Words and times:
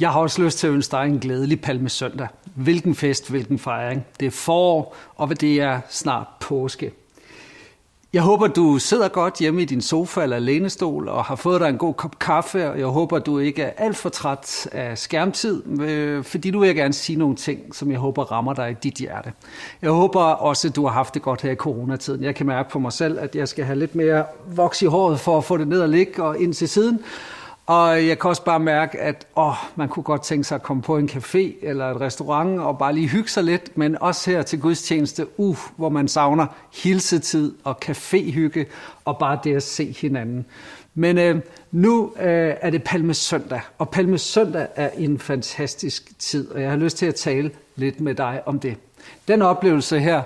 Jeg 0.00 0.10
har 0.10 0.20
også 0.20 0.42
lyst 0.42 0.58
til 0.58 0.66
at 0.66 0.72
ønske 0.72 0.90
dig 0.90 1.06
en 1.06 1.18
glædelig 1.18 1.60
palmesøndag. 1.60 2.28
Hvilken 2.54 2.94
fest, 2.94 3.30
hvilken 3.30 3.58
fejring. 3.58 4.06
Det 4.20 4.26
er 4.26 4.30
forår, 4.30 4.96
og 5.16 5.40
det 5.40 5.60
er 5.60 5.80
snart 5.88 6.26
påske. 6.40 6.92
Jeg 8.12 8.22
håber, 8.22 8.46
du 8.46 8.78
sidder 8.78 9.08
godt 9.08 9.38
hjemme 9.38 9.62
i 9.62 9.64
din 9.64 9.80
sofa 9.80 10.22
eller 10.22 10.38
lænestol 10.38 11.08
og 11.08 11.24
har 11.24 11.36
fået 11.36 11.60
dig 11.60 11.68
en 11.68 11.78
god 11.78 11.94
kop 11.94 12.18
kaffe, 12.18 12.70
og 12.70 12.78
jeg 12.78 12.86
håber, 12.86 13.18
du 13.18 13.38
ikke 13.38 13.62
er 13.62 13.70
alt 13.76 13.96
for 13.96 14.08
træt 14.08 14.68
af 14.72 14.98
skærmtid, 14.98 15.80
øh, 15.80 16.24
fordi 16.24 16.50
du 16.50 16.60
vil 16.60 16.76
gerne 16.76 16.94
sige 16.94 17.18
nogle 17.18 17.36
ting, 17.36 17.74
som 17.74 17.90
jeg 17.90 17.98
håber 17.98 18.32
rammer 18.32 18.54
dig 18.54 18.70
i 18.70 18.74
dit 18.82 18.94
hjerte. 18.94 19.32
Jeg 19.82 19.90
håber 19.90 20.20
også, 20.20 20.68
at 20.68 20.76
du 20.76 20.86
har 20.86 20.92
haft 20.92 21.14
det 21.14 21.22
godt 21.22 21.42
her 21.42 21.50
i 21.50 21.56
coronatiden. 21.56 22.24
Jeg 22.24 22.34
kan 22.34 22.46
mærke 22.46 22.70
på 22.70 22.78
mig 22.78 22.92
selv, 22.92 23.18
at 23.18 23.36
jeg 23.36 23.48
skal 23.48 23.64
have 23.64 23.78
lidt 23.78 23.94
mere 23.94 24.24
voks 24.46 24.82
i 24.82 24.86
håret 24.86 25.20
for 25.20 25.38
at 25.38 25.44
få 25.44 25.56
det 25.56 25.68
ned 25.68 25.80
og 25.80 25.88
ligge 25.88 26.22
og 26.22 26.40
ind 26.40 26.54
til 26.54 26.68
siden, 26.68 27.00
og 27.66 28.06
jeg 28.06 28.18
kan 28.18 28.28
også 28.28 28.44
bare 28.44 28.60
mærke, 28.60 29.00
at 29.00 29.26
åh, 29.36 29.54
man 29.76 29.88
kunne 29.88 30.02
godt 30.02 30.22
tænke 30.22 30.44
sig 30.44 30.54
at 30.54 30.62
komme 30.62 30.82
på 30.82 30.96
en 30.98 31.08
café 31.08 31.54
eller 31.62 31.90
et 31.90 32.00
restaurant 32.00 32.60
og 32.60 32.78
bare 32.78 32.94
lige 32.94 33.08
hygge 33.08 33.28
sig 33.28 33.44
lidt, 33.44 33.78
men 33.78 34.02
også 34.02 34.30
her 34.30 34.42
til 34.42 34.60
gudstjeneste, 34.60 35.26
uh, 35.36 35.56
hvor 35.76 35.88
man 35.88 36.08
savner 36.08 36.46
hilsetid 36.82 37.54
og 37.64 37.78
caféhygge 37.84 38.64
og 39.04 39.18
bare 39.18 39.38
det 39.44 39.56
at 39.56 39.62
se 39.62 39.96
hinanden. 40.00 40.46
Men 40.94 41.18
øh, 41.18 41.40
nu 41.72 42.12
øh, 42.20 42.54
er 42.60 42.70
det 42.70 42.82
Palmesøndag, 42.82 43.60
og 43.78 43.88
Palmesøndag 43.88 44.66
er 44.76 44.90
en 44.96 45.18
fantastisk 45.18 46.18
tid, 46.18 46.50
og 46.50 46.62
jeg 46.62 46.70
har 46.70 46.76
lyst 46.76 46.96
til 46.96 47.06
at 47.06 47.14
tale 47.14 47.50
lidt 47.76 48.00
med 48.00 48.14
dig 48.14 48.42
om 48.46 48.58
det. 48.58 48.76
Den 49.28 49.42
oplevelse 49.42 50.00
her 50.00 50.22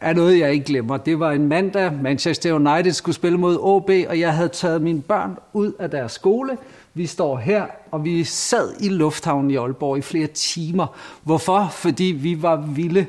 er 0.00 0.12
noget, 0.12 0.38
jeg 0.38 0.52
ikke 0.52 0.64
glemmer. 0.64 0.96
Det 0.96 1.20
var 1.20 1.32
en 1.32 1.48
mandag, 1.48 1.92
Manchester 2.02 2.52
United 2.52 2.92
skulle 2.92 3.14
spille 3.14 3.38
mod 3.38 3.58
OB, 3.60 3.90
og 4.08 4.20
jeg 4.20 4.34
havde 4.34 4.48
taget 4.48 4.82
mine 4.82 5.02
børn 5.02 5.38
ud 5.52 5.72
af 5.78 5.90
deres 5.90 6.12
skole, 6.12 6.56
vi 6.94 7.06
står 7.06 7.36
her, 7.36 7.66
og 7.90 8.04
vi 8.04 8.24
sad 8.24 8.74
i 8.80 8.88
lufthavnen 8.88 9.50
i 9.50 9.56
Aalborg 9.56 9.98
i 9.98 10.02
flere 10.02 10.26
timer. 10.26 10.86
Hvorfor? 11.22 11.68
Fordi 11.72 12.04
vi 12.04 12.42
var 12.42 12.56
vilde. 12.56 13.06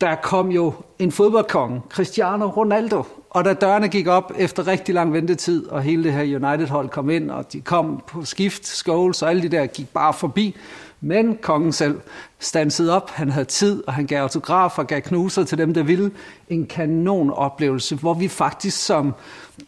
Der 0.00 0.14
kom 0.14 0.50
jo 0.50 0.72
en 0.98 1.12
fodboldkonge, 1.12 1.82
Cristiano 1.90 2.46
Ronaldo, 2.46 3.02
og 3.30 3.44
da 3.44 3.54
dørene 3.54 3.88
gik 3.88 4.06
op 4.06 4.32
efter 4.36 4.66
rigtig 4.66 4.94
lang 4.94 5.12
ventetid, 5.12 5.66
og 5.66 5.82
hele 5.82 6.04
det 6.04 6.12
her 6.12 6.22
United-hold 6.22 6.88
kom 6.88 7.10
ind, 7.10 7.30
og 7.30 7.52
de 7.52 7.60
kom 7.60 8.02
på 8.06 8.24
skift, 8.24 8.66
Scholes 8.66 9.22
og 9.22 9.30
alle 9.30 9.42
de 9.42 9.48
der 9.48 9.66
gik 9.66 9.88
bare 9.88 10.12
forbi, 10.12 10.56
men 11.00 11.38
kongen 11.42 11.72
selv 11.72 12.00
stansede 12.38 12.96
op, 12.96 13.10
han 13.10 13.30
havde 13.30 13.44
tid, 13.44 13.84
og 13.86 13.92
han 13.92 14.06
gav 14.06 14.22
autografer 14.22 14.82
og 14.82 14.88
gav 14.88 15.00
knuser 15.00 15.44
til 15.44 15.58
dem, 15.58 15.74
der 15.74 15.82
ville. 15.82 16.10
En 16.48 16.66
kanon 16.66 17.30
oplevelse, 17.30 17.96
hvor 17.96 18.14
vi 18.14 18.28
faktisk 18.28 18.84
som 18.84 19.14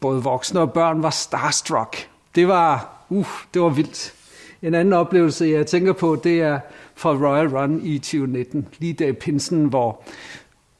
både 0.01 0.23
voksne 0.23 0.61
og 0.61 0.73
børn 0.73 1.03
var 1.03 1.11
starstruck. 1.11 2.09
Det 2.35 2.49
var 2.49 2.96
uh, 3.11 3.27
det 3.55 3.63
var 3.63 3.69
vildt. 3.69 4.13
En 4.63 4.75
anden 4.75 4.93
oplevelse, 4.93 5.47
jeg 5.47 5.67
tænker 5.67 5.93
på, 5.93 6.21
det 6.25 6.41
er 6.41 6.61
fra 6.95 7.11
Royal 7.11 7.49
Run 7.49 7.81
i 7.83 7.99
2019, 7.99 8.69
lige 8.79 8.93
der 8.93 9.07
i 9.07 9.13
pinsen, 9.13 9.65
hvor 9.65 10.03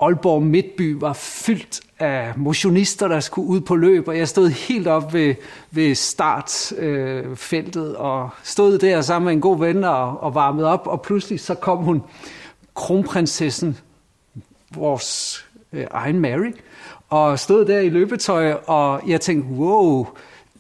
Aalborg 0.01 0.43
Midtby 0.43 0.97
var 1.01 1.13
fyldt 1.13 1.81
af 1.99 2.33
motionister, 2.37 3.09
der 3.09 3.21
skulle 3.21 3.49
ud 3.49 3.61
på 3.61 3.77
løb, 3.77 4.09
og 4.09 4.19
jeg 4.19 4.29
stod 4.29 4.49
helt 4.49 4.87
op 4.87 5.13
ved, 5.13 5.35
ved 5.71 5.95
startfeltet 5.95 7.89
øh, 7.89 8.01
og 8.01 8.31
stod 8.43 8.79
der 8.79 9.01
sammen 9.01 9.25
med 9.25 9.33
en 9.33 9.41
god 9.41 9.59
ven 9.59 9.85
og, 9.85 10.23
og 10.23 10.35
varmede 10.35 10.69
op, 10.69 10.87
og 10.87 11.03
pludselig 11.03 11.41
så 11.41 11.55
kom 11.55 11.79
hun, 11.79 12.03
kronprinsessen, 12.75 13.79
vores 14.75 15.45
øh, 15.73 15.87
egen 15.91 16.21
Mary, 16.21 16.53
og 17.09 17.39
stod 17.39 17.65
der 17.65 17.81
i 17.81 17.89
løbetøj, 17.89 18.53
og 18.53 19.03
jeg 19.07 19.21
tænkte, 19.21 19.51
wow, 19.51 20.07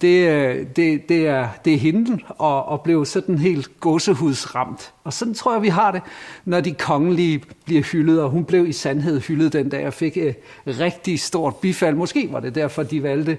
det, 0.00 0.28
øh, 0.28 0.66
det, 0.77 1.08
det, 1.08 1.27
er, 1.27 1.48
det 1.64 1.75
er 1.75 1.78
hende 1.78 2.19
og, 2.28 2.64
og 2.64 2.80
blev 2.80 3.05
sådan 3.05 3.39
helt 3.39 3.80
gåsehudsramt. 3.80 4.92
Og 5.05 5.12
sådan 5.12 5.34
tror 5.34 5.53
jeg, 5.53 5.62
vi 5.62 5.69
har 5.69 5.92
det, 5.92 6.03
når 6.44 6.61
de 6.61 6.75
kongelige 6.75 7.42
bliver 7.64 7.83
hyldet, 7.83 8.22
og 8.22 8.30
hun 8.30 8.44
blev 8.44 8.66
i 8.66 8.72
sandhed 8.72 9.20
hyldet 9.20 9.53
den 9.53 9.69
dag 9.69 9.86
og 9.86 9.92
fik 9.92 10.16
et 10.16 10.37
rigtig 10.66 11.21
stort 11.21 11.56
bifald. 11.56 11.97
Måske 11.97 12.28
var 12.32 12.41
det 12.41 12.54
derfor, 12.54 12.82
de 12.82 13.03
valgte 13.03 13.38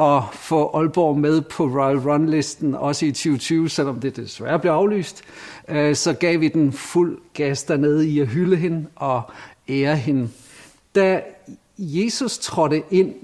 at 0.00 0.22
få 0.32 0.70
Aalborg 0.76 1.18
med 1.18 1.40
på 1.40 1.64
Royal 1.64 1.98
Run-listen, 1.98 2.74
også 2.74 3.06
i 3.06 3.12
2020, 3.12 3.68
selvom 3.68 4.00
det 4.00 4.16
desværre 4.16 4.58
blev 4.58 4.72
aflyst. 4.72 5.22
Øh, 5.68 5.96
så 5.96 6.12
gav 6.12 6.40
vi 6.40 6.48
den 6.48 6.72
fuld 6.72 7.18
gas 7.34 7.64
dernede 7.64 8.08
i 8.08 8.20
at 8.20 8.26
hylde 8.26 8.56
hende 8.56 8.86
og 8.96 9.22
ære 9.68 9.96
hende. 9.96 10.28
Da 10.94 11.20
Jesus 11.78 12.38
trådte 12.38 12.82
ind 12.90 13.14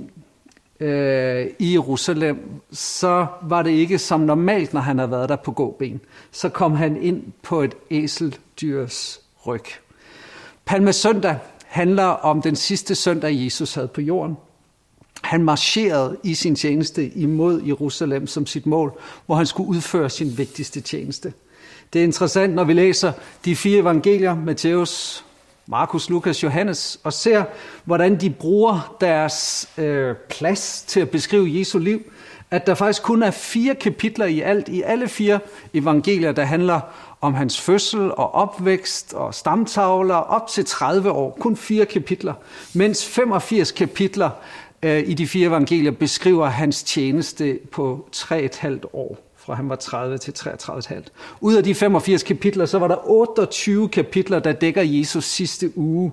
øh, 0.81 1.47
i 1.59 1.72
Jerusalem, 1.72 2.39
så 2.72 3.27
var 3.43 3.62
det 3.62 3.71
ikke 3.71 3.99
som 3.99 4.21
normalt, 4.21 4.75
når 4.75 4.81
han 4.81 4.99
havde 4.99 5.11
været 5.11 5.28
der 5.28 5.37
på 5.37 5.53
gåben. 5.53 6.00
Så 6.33 6.49
kom 6.49 6.75
han 6.75 7.03
ind 7.03 7.22
på 7.43 7.62
et 7.62 7.75
æseldyrs 7.91 9.21
ryg. 9.47 9.65
Palmesøndag 10.65 11.39
handler 11.66 12.05
om 12.05 12.43
den 12.43 12.56
sidste 12.56 12.94
søndag, 12.94 13.44
Jesus 13.44 13.75
havde 13.75 13.89
på 13.89 14.00
jorden. 14.00 14.37
Han 15.22 15.44
marcherede 15.44 16.16
i 16.25 16.34
sin 16.34 16.56
tjeneste 16.56 17.09
imod 17.09 17.62
Jerusalem 17.62 18.27
som 18.27 18.47
sit 18.47 18.66
mål, 18.66 19.00
hvor 19.27 19.34
han 19.34 19.47
skulle 19.47 19.69
udføre 19.69 20.10
sin 20.10 20.39
vigtigste 20.39 20.81
tjeneste. 20.81 21.33
Det 21.93 21.99
er 21.99 22.05
interessant, 22.05 22.55
når 22.55 22.65
vi 22.65 22.72
læser 22.72 23.12
de 23.45 23.56
fire 23.56 23.81
evangelier, 23.81 24.34
Matthæus, 24.34 25.25
Markus, 25.70 26.10
Lukas, 26.10 26.42
Johannes, 26.42 27.00
og 27.04 27.12
ser, 27.12 27.44
hvordan 27.84 28.20
de 28.20 28.30
bruger 28.30 28.96
deres 29.00 29.68
øh, 29.78 30.14
plads 30.30 30.84
til 30.86 31.00
at 31.00 31.10
beskrive 31.10 31.58
Jesu 31.58 31.78
liv, 31.78 32.12
at 32.50 32.66
der 32.66 32.74
faktisk 32.74 33.02
kun 33.02 33.22
er 33.22 33.30
fire 33.30 33.74
kapitler 33.74 34.26
i 34.26 34.40
alt, 34.40 34.68
i 34.68 34.82
alle 34.82 35.08
fire 35.08 35.40
evangelier, 35.74 36.32
der 36.32 36.44
handler 36.44 36.80
om 37.20 37.34
hans 37.34 37.60
fødsel 37.60 38.10
og 38.12 38.34
opvækst 38.34 39.14
og 39.14 39.34
stamtavler 39.34 40.14
op 40.14 40.48
til 40.48 40.64
30 40.64 41.10
år. 41.10 41.36
Kun 41.40 41.56
fire 41.56 41.86
kapitler, 41.86 42.34
mens 42.74 43.06
85 43.06 43.72
kapitler 43.72 44.30
øh, 44.82 45.08
i 45.08 45.14
de 45.14 45.26
fire 45.26 45.48
evangelier 45.48 45.90
beskriver 45.90 46.46
hans 46.46 46.82
tjeneste 46.82 47.58
på 47.72 48.08
3,5 48.16 48.78
år 48.92 49.28
fra 49.48 49.54
han 49.54 49.69
var 49.69 49.76
30 49.76 50.19
til 50.19 50.32
33,5. 50.32 51.03
Ud 51.41 51.54
af 51.54 51.64
de 51.64 51.75
85 51.75 52.22
kapitler, 52.22 52.66
så 52.66 52.78
var 52.78 52.88
der 52.88 53.09
28 53.10 53.88
kapitler, 53.88 54.38
der 54.38 54.53
dækker 54.53 54.82
Jesus 54.82 55.25
sidste 55.25 55.78
uge, 55.78 56.12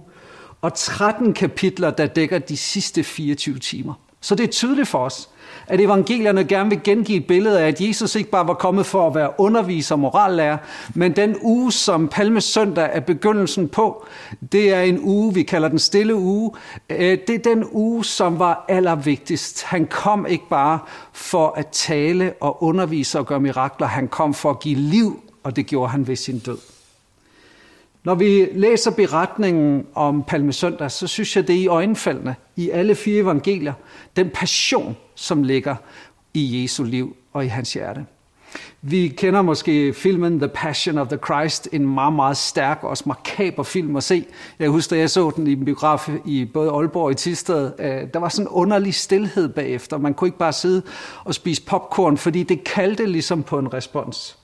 og 0.61 0.73
13 0.73 1.33
kapitler, 1.33 1.91
der 1.91 2.07
dækker 2.07 2.39
de 2.39 2.57
sidste 2.57 3.03
24 3.03 3.59
timer. 3.59 3.93
Så 4.21 4.35
det 4.35 4.43
er 4.43 4.47
tydeligt 4.47 4.87
for 4.87 4.99
os, 4.99 5.29
at 5.67 5.81
evangelierne 5.81 6.43
gerne 6.43 6.69
vil 6.69 6.79
gengive 6.83 7.17
et 7.17 7.27
billede 7.27 7.59
af, 7.59 7.67
at 7.67 7.81
Jesus 7.81 8.15
ikke 8.15 8.29
bare 8.29 8.47
var 8.47 8.53
kommet 8.53 8.85
for 8.85 9.07
at 9.07 9.15
være 9.15 9.29
underviser 9.37 9.95
og 9.95 9.99
morallærer, 9.99 10.57
men 10.93 11.15
den 11.15 11.35
uge, 11.41 11.71
som 11.71 12.07
Palmesøndag 12.07 12.89
er 12.93 12.99
begyndelsen 12.99 13.67
på, 13.69 14.05
det 14.51 14.73
er 14.73 14.81
en 14.81 14.99
uge, 15.03 15.33
vi 15.33 15.43
kalder 15.43 15.67
den 15.67 15.79
stille 15.79 16.15
uge. 16.15 16.51
Øh, 16.89 17.17
det 17.27 17.29
er 17.29 17.53
den 17.55 17.65
uge, 17.71 18.05
som 18.05 18.39
var 18.39 18.65
allervigtigst. 18.67 19.63
Han 19.63 19.85
kom 19.85 20.25
ikke 20.25 20.49
bare 20.49 20.79
for 21.13 21.53
at 21.57 21.67
tale 21.67 22.33
og 22.41 22.63
undervise 22.63 23.19
og 23.19 23.25
gøre 23.25 23.39
mirakler, 23.39 23.87
han 23.87 24.07
kom 24.07 24.33
for 24.33 24.49
at 24.49 24.59
give 24.59 24.79
liv, 24.79 25.19
og 25.43 25.55
det 25.55 25.65
gjorde 25.65 25.91
han 25.91 26.07
ved 26.07 26.15
sin 26.15 26.39
død. 26.39 26.57
Når 28.03 28.15
vi 28.15 28.47
læser 28.53 28.91
beretningen 28.91 29.85
om 29.95 30.23
Palmesøndag, 30.23 30.91
så 30.91 31.07
synes 31.07 31.35
jeg, 31.35 31.47
det 31.47 31.55
er 31.55 31.59
i 31.59 31.67
øjenfaldene 31.67 32.35
i 32.55 32.69
alle 32.69 32.95
fire 32.95 33.21
evangelier, 33.21 33.73
den 34.15 34.29
passion, 34.29 34.97
som 35.15 35.43
ligger 35.43 35.75
i 36.33 36.61
Jesu 36.61 36.83
liv 36.83 37.15
og 37.33 37.45
i 37.45 37.47
hans 37.47 37.73
hjerte. 37.73 38.05
Vi 38.81 39.07
kender 39.07 39.41
måske 39.41 39.93
filmen 39.93 40.39
The 40.39 40.47
Passion 40.47 40.97
of 40.97 41.07
the 41.07 41.17
Christ, 41.25 41.69
en 41.71 41.93
meget, 41.93 42.13
meget 42.13 42.37
stærk 42.37 42.79
og 42.83 42.89
også 42.89 43.03
makaber 43.07 43.63
film 43.63 43.95
at 43.95 44.03
se. 44.03 44.25
Jeg 44.59 44.69
husker, 44.69 44.95
da 44.95 44.99
jeg 44.99 45.09
så 45.09 45.31
den 45.35 45.47
i 45.47 45.51
en 45.51 45.65
biograf 45.65 46.09
i 46.25 46.45
både 46.45 46.71
Aalborg 46.71 47.03
og 47.03 47.11
i 47.11 47.15
Tisted. 47.15 47.71
Øh, 47.79 48.07
der 48.13 48.19
var 48.19 48.29
sådan 48.29 48.45
en 48.45 48.49
underlig 48.49 48.93
stillhed 48.93 49.49
bagefter. 49.49 49.97
Man 49.97 50.13
kunne 50.13 50.27
ikke 50.27 50.37
bare 50.37 50.53
sidde 50.53 50.81
og 51.23 51.35
spise 51.35 51.61
popcorn, 51.61 52.17
fordi 52.17 52.43
det 52.43 52.63
kaldte 52.63 53.05
ligesom 53.05 53.43
på 53.43 53.59
en 53.59 53.73
respons. 53.73 54.37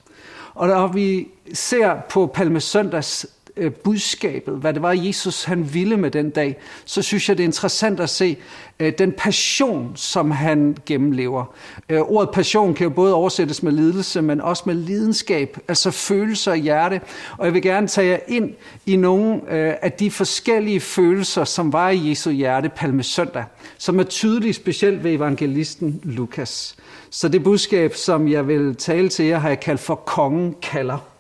Og 0.54 0.68
når 0.68 0.88
vi 0.88 1.28
ser 1.54 1.98
på 2.10 2.28
Palmesøndags 2.28 3.26
øh, 3.58 3.72
budskabet, 3.72 4.54
hvad 4.54 4.74
det 4.74 4.82
var, 4.82 4.92
Jesus 4.92 5.44
han 5.44 5.74
ville 5.74 5.98
med 5.98 6.12
den 6.12 6.30
dag, 6.30 6.58
så 6.86 7.02
synes 7.02 7.30
jeg, 7.30 7.38
det 7.38 7.44
er 7.44 7.48
interessant 7.48 8.00
at 8.00 8.10
se 8.10 8.38
øh, 8.80 8.94
den 8.98 9.12
passion, 9.12 9.92
som 9.96 10.32
han 10.32 10.78
gennemlever. 10.86 11.46
Øh, 11.90 12.02
ordet 12.02 12.30
passion 12.34 12.74
kan 12.74 12.84
jo 12.84 12.90
både 12.90 13.14
oversættes 13.14 13.64
med 13.64 13.72
lidelse, 13.72 14.22
men 14.22 14.42
også 14.42 14.64
med 14.66 14.76
lidenskab, 14.76 15.58
altså 15.68 15.92
følelser 15.92 16.54
i 16.54 16.60
hjerte. 16.60 17.02
Og 17.38 17.46
jeg 17.46 17.54
vil 17.54 17.62
gerne 17.62 17.88
tage 17.88 18.08
jer 18.08 18.20
ind 18.28 18.54
i 18.86 18.96
nogle 18.96 19.36
øh, 19.36 19.74
af 19.82 19.92
de 19.92 20.12
forskellige 20.12 20.80
følelser, 20.80 21.44
som 21.44 21.74
var 21.74 21.90
i 21.90 22.10
Jesu 22.10 22.32
hjerte 22.32 22.70
palmesøndag, 22.70 23.44
som 23.78 24.00
er 24.00 24.04
tydelige 24.04 24.54
specielt 24.54 25.04
ved 25.04 25.12
evangelisten 25.12 26.00
Lukas. 26.04 26.76
Så 27.10 27.28
det 27.28 27.44
budskab, 27.44 27.96
som 27.96 28.28
jeg 28.28 28.48
vil 28.48 28.76
tale 28.76 29.10
til 29.10 29.26
jer, 29.26 29.38
har 29.38 29.50
jeg 29.50 29.60
kaldt 29.60 29.82
for 29.82 29.96
kongen 29.96 30.56
kalder. 30.62 31.11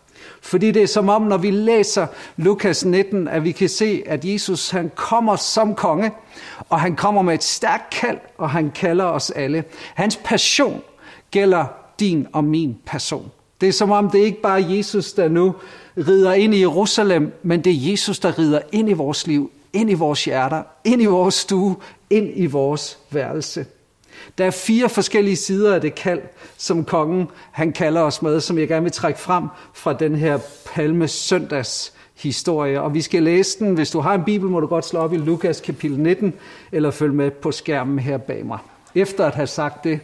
Fordi 0.41 0.71
det 0.71 0.83
er 0.83 0.87
som 0.87 1.09
om, 1.09 1.21
når 1.21 1.37
vi 1.37 1.51
læser 1.51 2.07
Lukas 2.37 2.85
19, 2.85 3.27
at 3.27 3.43
vi 3.43 3.51
kan 3.51 3.69
se, 3.69 4.03
at 4.05 4.25
Jesus 4.25 4.69
han 4.69 4.91
kommer 4.95 5.35
som 5.35 5.75
konge, 5.75 6.11
og 6.69 6.79
han 6.79 6.95
kommer 6.95 7.21
med 7.21 7.33
et 7.33 7.43
stærkt 7.43 7.89
kald, 7.89 8.17
og 8.37 8.49
han 8.49 8.71
kalder 8.75 9.05
os 9.05 9.29
alle. 9.29 9.63
Hans 9.93 10.19
passion 10.23 10.81
gælder 11.31 11.65
din 11.99 12.27
og 12.33 12.43
min 12.43 12.77
person. 12.85 13.31
Det 13.61 13.69
er 13.69 13.73
som 13.73 13.91
om, 13.91 14.09
det 14.09 14.19
ikke 14.19 14.41
bare 14.41 14.61
er 14.61 14.67
Jesus, 14.67 15.13
der 15.13 15.29
nu 15.29 15.55
rider 15.97 16.33
ind 16.33 16.55
i 16.55 16.59
Jerusalem, 16.59 17.33
men 17.43 17.63
det 17.63 17.71
er 17.71 17.91
Jesus, 17.91 18.19
der 18.19 18.39
rider 18.39 18.59
ind 18.71 18.89
i 18.89 18.93
vores 18.93 19.27
liv, 19.27 19.51
ind 19.73 19.89
i 19.89 19.93
vores 19.93 20.25
hjerter, 20.25 20.63
ind 20.83 21.01
i 21.01 21.05
vores 21.05 21.33
stue, 21.33 21.75
ind 22.09 22.31
i 22.35 22.45
vores 22.45 22.99
værelse. 23.11 23.65
Der 24.37 24.45
er 24.45 24.51
fire 24.51 24.89
forskellige 24.89 25.35
sider 25.35 25.75
af 25.75 25.81
det 25.81 25.95
kald, 25.95 26.21
som 26.57 26.85
kongen 26.85 27.27
han 27.51 27.71
kalder 27.71 28.01
os 28.01 28.21
med, 28.21 28.39
som 28.39 28.57
jeg 28.57 28.67
gerne 28.67 28.83
vil 28.83 28.91
trække 28.91 29.19
frem 29.19 29.47
fra 29.73 29.93
den 29.93 30.15
her 30.15 30.39
palme 30.65 31.07
søndags 31.07 31.93
historie. 32.15 32.81
Og 32.81 32.93
vi 32.93 33.01
skal 33.01 33.23
læse 33.23 33.59
den. 33.59 33.73
Hvis 33.73 33.91
du 33.91 33.99
har 33.99 34.13
en 34.13 34.23
bibel, 34.23 34.49
må 34.49 34.59
du 34.59 34.67
godt 34.67 34.85
slå 34.85 34.99
op 34.99 35.13
i 35.13 35.17
Lukas 35.17 35.61
kapitel 35.61 35.99
19, 35.99 36.33
eller 36.71 36.91
følge 36.91 37.15
med 37.15 37.31
på 37.31 37.51
skærmen 37.51 37.99
her 37.99 38.17
bag 38.17 38.45
mig. 38.45 38.57
Efter 38.95 39.25
at 39.25 39.35
have 39.35 39.47
sagt 39.47 39.83
det, 39.83 39.99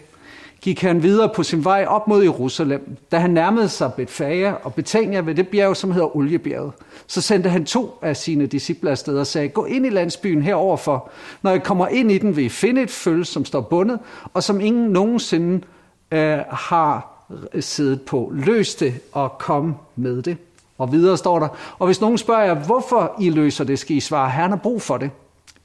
gik 0.62 0.82
han 0.82 1.04
videre 1.04 1.30
på 1.36 1.44
sin 1.44 1.64
vej 1.64 1.86
op 1.88 2.08
mod 2.08 2.24
Jerusalem. 2.24 2.98
Da 3.12 3.18
han 3.18 3.30
nærmede 3.30 3.70
sig 3.70 3.94
Betfaja 3.94 4.54
og 4.64 4.74
Betania 4.74 5.20
ved 5.20 5.36
det 5.36 5.48
bjerg, 5.48 5.78
som 5.78 5.92
hedder 5.92 6.16
Oliebjerget, 6.16 6.72
så 7.08 7.22
sendte 7.22 7.50
han 7.50 7.66
to 7.66 8.00
af 8.02 8.18
sine 8.18 8.46
disciple 8.46 8.92
afsted 8.92 9.20
og 9.20 9.28
sagde, 9.28 9.50
gå 9.50 9.66
ind 9.66 9.86
i 9.86 9.90
landsbyen 9.90 10.42
heroverfor. 10.42 11.10
Når 11.42 11.52
jeg 11.52 11.64
kommer 11.64 11.88
ind 11.88 12.12
i 12.12 12.18
den, 12.18 12.36
vil 12.36 12.46
I 12.46 12.50
finde 12.50 12.82
et 12.82 12.92
føl, 12.92 13.26
som 13.26 13.46
står 13.46 13.62
bundet, 13.62 14.00
og 14.34 14.44
som 14.44 14.62
ingen 14.62 14.90
nogensinde 14.90 15.62
øh, 16.12 16.38
har 16.50 17.18
siddet 17.60 18.02
på. 18.02 18.32
Løs 18.34 18.76
det 18.76 18.94
og 19.12 19.38
kom 19.38 19.76
med 19.96 20.22
det. 20.22 20.38
Og 20.78 20.92
videre 20.92 21.18
står 21.18 21.40
der, 21.40 21.48
og 21.80 21.86
hvis 21.86 22.02
nogen 22.02 22.18
spørger 22.18 22.44
jer, 22.44 22.54
hvorfor 22.54 23.16
I 23.20 23.30
løser 23.30 23.64
det, 23.64 23.80
skal 23.80 23.96
I 23.96 24.00
svare, 24.00 24.32
Herren 24.32 24.52
har 24.52 24.58
brug 24.58 24.82
for 24.82 24.98
det. 24.98 25.10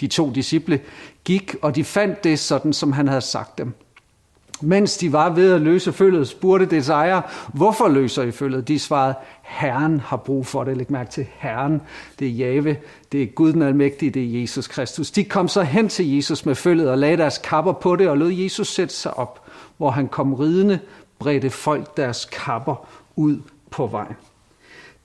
De 0.00 0.06
to 0.06 0.30
disciple 0.30 0.80
gik, 1.24 1.54
og 1.62 1.76
de 1.76 1.84
fandt 1.84 2.24
det 2.24 2.38
sådan, 2.38 2.72
som 2.72 2.92
han 2.92 3.08
havde 3.08 3.20
sagt 3.20 3.58
dem. 3.58 3.74
Mens 4.62 4.96
de 4.96 5.12
var 5.12 5.30
ved 5.30 5.52
at 5.52 5.60
løse 5.60 5.92
følget, 5.92 6.28
spurgte 6.28 6.66
dets 6.66 6.88
ejer, 6.88 7.20
hvorfor 7.52 7.88
løser 7.88 8.22
I 8.22 8.30
følget? 8.30 8.68
De 8.68 8.78
svarede, 8.78 9.14
Herren 9.42 10.00
har 10.00 10.16
brug 10.16 10.46
for 10.46 10.64
det. 10.64 10.76
Læg 10.76 10.92
mærke 10.92 11.10
til 11.10 11.26
Herren. 11.36 11.82
Det 12.18 12.28
er 12.28 12.32
Jave, 12.32 12.76
det 13.12 13.22
er 13.22 13.26
Gud 13.26 13.52
den 13.52 13.62
almægtige, 13.62 14.10
det 14.10 14.22
er 14.22 14.40
Jesus 14.40 14.66
Kristus. 14.66 15.10
De 15.10 15.24
kom 15.24 15.48
så 15.48 15.62
hen 15.62 15.88
til 15.88 16.14
Jesus 16.16 16.46
med 16.46 16.54
følget 16.54 16.90
og 16.90 16.98
lagde 16.98 17.16
deres 17.16 17.38
kapper 17.38 17.72
på 17.72 17.96
det 17.96 18.08
og 18.08 18.18
lod 18.18 18.30
Jesus 18.32 18.68
sætte 18.68 18.94
sig 18.94 19.18
op. 19.18 19.46
Hvor 19.76 19.90
han 19.90 20.08
kom 20.08 20.34
ridende, 20.34 20.78
bredte 21.18 21.50
folk 21.50 21.96
deres 21.96 22.24
kapper 22.24 22.88
ud 23.16 23.38
på 23.70 23.86
vej. 23.86 24.14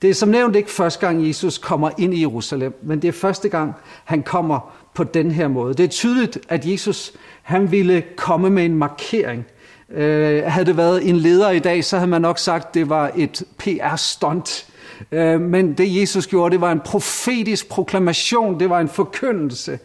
Det 0.02 0.10
er 0.10 0.14
som 0.14 0.28
nævnt 0.28 0.56
ikke 0.56 0.70
første 0.70 1.06
gang, 1.06 1.28
Jesus 1.28 1.58
kommer 1.58 1.90
ind 1.98 2.14
i 2.14 2.20
Jerusalem, 2.20 2.74
men 2.82 3.02
det 3.02 3.08
er 3.08 3.12
første 3.12 3.48
gang, 3.48 3.74
han 4.04 4.22
kommer 4.22 4.74
på 4.94 5.04
den 5.04 5.30
her 5.30 5.48
måde. 5.48 5.74
Det 5.74 5.84
er 5.84 5.88
tydeligt, 5.88 6.38
at 6.48 6.66
Jesus 6.66 7.12
han 7.42 7.72
ville 7.72 8.02
komme 8.16 8.50
med 8.50 8.64
en 8.64 8.74
markering. 8.74 9.46
Øh, 9.90 10.42
havde 10.44 10.66
det 10.66 10.76
været 10.76 11.08
en 11.08 11.16
leder 11.16 11.50
i 11.50 11.58
dag, 11.58 11.84
så 11.84 11.96
havde 11.96 12.10
man 12.10 12.22
nok 12.22 12.38
sagt, 12.38 12.66
at 12.66 12.74
det 12.74 12.88
var 12.88 13.10
et 13.16 13.42
PR-stunt. 13.58 14.66
Øh, 15.12 15.40
men 15.40 15.72
det 15.72 16.00
Jesus 16.00 16.26
gjorde, 16.26 16.52
det 16.52 16.60
var 16.60 16.72
en 16.72 16.80
profetisk 16.80 17.68
proklamation, 17.68 18.60
det 18.60 18.70
var 18.70 18.80
en 18.80 18.88
forkyndelse. 18.88 19.78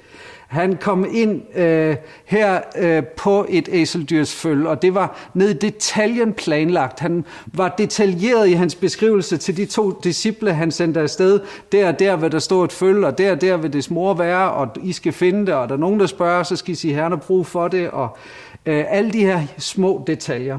Han 0.54 0.78
kom 0.82 1.06
ind 1.12 1.58
øh, 1.58 1.96
her 2.26 2.62
øh, 2.78 3.04
på 3.04 3.46
et 3.50 3.70
æseldyrsføl, 3.72 4.68
og 4.68 4.82
det 4.82 4.96
var 4.96 5.30
ned 5.34 5.50
i 5.50 5.54
detaljen 5.54 6.34
planlagt. 6.34 7.00
Han 7.00 7.26
var 7.48 7.76
detaljeret 7.78 8.48
i 8.48 8.54
hans 8.54 8.76
beskrivelse 8.76 9.38
til 9.38 9.58
de 9.58 9.66
to 9.66 9.92
disciple, 10.04 10.54
han 10.54 10.72
sendte 10.72 11.00
afsted. 11.00 11.40
Der 11.72 11.88
og 11.88 12.00
der 12.00 12.16
vil 12.16 12.32
der 12.32 12.40
stå 12.40 12.64
et 12.64 12.72
føl, 12.72 13.04
og 13.04 13.18
der 13.18 13.32
og 13.32 13.42
der 13.42 13.58
vil 13.58 13.74
det 13.74 13.92
mor 13.92 14.14
være, 14.14 14.52
og 14.52 14.68
I 14.84 14.92
skal 14.92 15.14
finde 15.14 15.46
det, 15.46 15.54
og 15.54 15.70
der 15.70 15.76
er 15.76 15.80
nogen, 15.80 16.00
der 16.00 16.06
spørger, 16.06 16.44
så 16.44 16.56
skal 16.56 16.72
I 16.72 16.76
sige, 16.76 16.94
herren 16.94 17.12
har 17.12 17.20
brug 17.20 17.46
for 17.46 17.68
det, 17.68 17.90
og 17.90 18.18
øh, 18.66 18.86
alle 18.88 19.12
de 19.12 19.20
her 19.20 19.42
små 19.58 20.04
detaljer. 20.08 20.58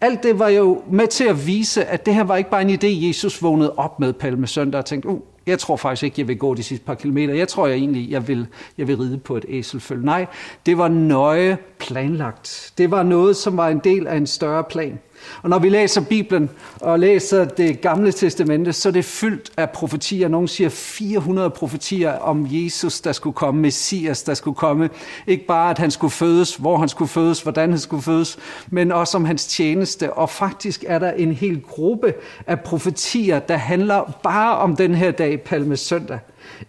Alt 0.00 0.22
det 0.22 0.38
var 0.38 0.48
jo 0.48 0.82
med 0.90 1.06
til 1.06 1.24
at 1.24 1.46
vise, 1.46 1.84
at 1.84 2.06
det 2.06 2.14
her 2.14 2.24
var 2.24 2.36
ikke 2.36 2.50
bare 2.50 2.62
en 2.62 2.70
idé, 2.70 3.06
Jesus 3.08 3.42
vågnede 3.42 3.74
op 3.76 4.00
med 4.00 4.12
Palmesøndag 4.12 4.78
og 4.78 4.84
tænkte, 4.84 5.08
uh, 5.08 5.20
jeg 5.48 5.58
tror 5.58 5.76
faktisk 5.76 6.02
ikke, 6.02 6.20
jeg 6.20 6.28
vil 6.28 6.38
gå 6.38 6.54
de 6.54 6.62
sidste 6.62 6.86
par 6.86 6.94
kilometer. 6.94 7.34
Jeg 7.34 7.48
tror 7.48 7.66
jeg 7.66 7.76
egentlig, 7.76 8.10
jeg 8.10 8.28
vil, 8.28 8.46
jeg 8.78 8.88
vil 8.88 8.96
ride 8.96 9.18
på 9.18 9.36
et 9.36 9.44
æselføl. 9.48 10.04
Nej, 10.04 10.26
det 10.66 10.78
var 10.78 10.88
nøje 10.88 11.58
planlagt. 11.78 12.72
Det 12.78 12.90
var 12.90 13.02
noget, 13.02 13.36
som 13.36 13.56
var 13.56 13.68
en 13.68 13.78
del 13.84 14.06
af 14.06 14.16
en 14.16 14.26
større 14.26 14.64
plan. 14.64 14.98
Og 15.42 15.50
når 15.50 15.58
vi 15.58 15.68
læser 15.68 16.00
Bibelen 16.00 16.50
og 16.80 16.98
læser 16.98 17.44
det 17.44 17.80
gamle 17.80 18.12
testamente, 18.12 18.72
så 18.72 18.88
er 18.88 18.92
det 18.92 19.04
fyldt 19.04 19.52
af 19.56 19.70
profetier. 19.70 20.28
Nogle 20.28 20.48
siger 20.48 20.68
400 20.68 21.50
profetier 21.50 22.12
om 22.12 22.46
Jesus, 22.50 23.00
der 23.00 23.12
skulle 23.12 23.34
komme, 23.34 23.60
Messias, 23.60 24.22
der 24.22 24.34
skulle 24.34 24.54
komme. 24.54 24.90
Ikke 25.26 25.46
bare, 25.46 25.70
at 25.70 25.78
han 25.78 25.90
skulle 25.90 26.10
fødes, 26.10 26.56
hvor 26.56 26.76
han 26.76 26.88
skulle 26.88 27.08
fødes, 27.08 27.42
hvordan 27.42 27.70
han 27.70 27.78
skulle 27.78 28.02
fødes, 28.02 28.38
men 28.70 28.92
også 28.92 29.16
om 29.16 29.24
hans 29.24 29.46
tjeneste. 29.46 30.12
Og 30.12 30.30
faktisk 30.30 30.84
er 30.86 30.98
der 30.98 31.10
en 31.10 31.32
hel 31.32 31.62
gruppe 31.62 32.14
af 32.46 32.60
profetier, 32.60 33.38
der 33.38 33.56
handler 33.56 34.18
bare 34.22 34.58
om 34.58 34.76
den 34.76 34.94
her 34.94 35.10
dag, 35.10 35.40
Palme 35.40 35.76
Søndag. 35.76 36.18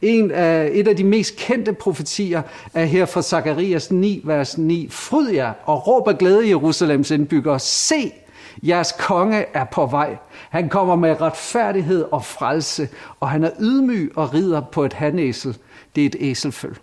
En 0.02 0.32
af, 0.32 0.70
et 0.74 0.88
af 0.88 0.96
de 0.96 1.04
mest 1.04 1.36
kendte 1.36 1.74
profetier 1.74 2.42
er 2.74 2.86
her 2.86 3.06
fra 3.06 3.22
Zakarias 3.22 3.92
9, 3.92 4.22
vers 4.26 4.58
9. 4.58 4.88
Fryd 4.90 5.30
jer 5.30 5.54
og 5.66 5.88
råb 5.88 6.08
af 6.08 6.18
glæde 6.18 6.50
Jerusalems 6.50 7.12
indbyggere. 7.12 7.60
Se, 7.60 8.12
Jeres 8.64 8.92
konge 9.00 9.46
er 9.54 9.64
på 9.64 9.86
vej. 9.86 10.18
Han 10.50 10.70
kommer 10.70 10.96
med 10.96 11.22
retfærdighed 11.22 12.06
og 12.12 12.26
frelse, 12.26 12.90
og 13.20 13.30
han 13.30 13.44
er 13.44 13.52
ydmyg 13.60 14.12
og 14.16 14.34
rider 14.34 14.62
på 14.62 14.86
et 14.86 14.94
hanæsel. 14.94 15.58
Det 15.96 16.02
er 16.02 16.06
et 16.06 16.16
æselføl. 16.20 16.76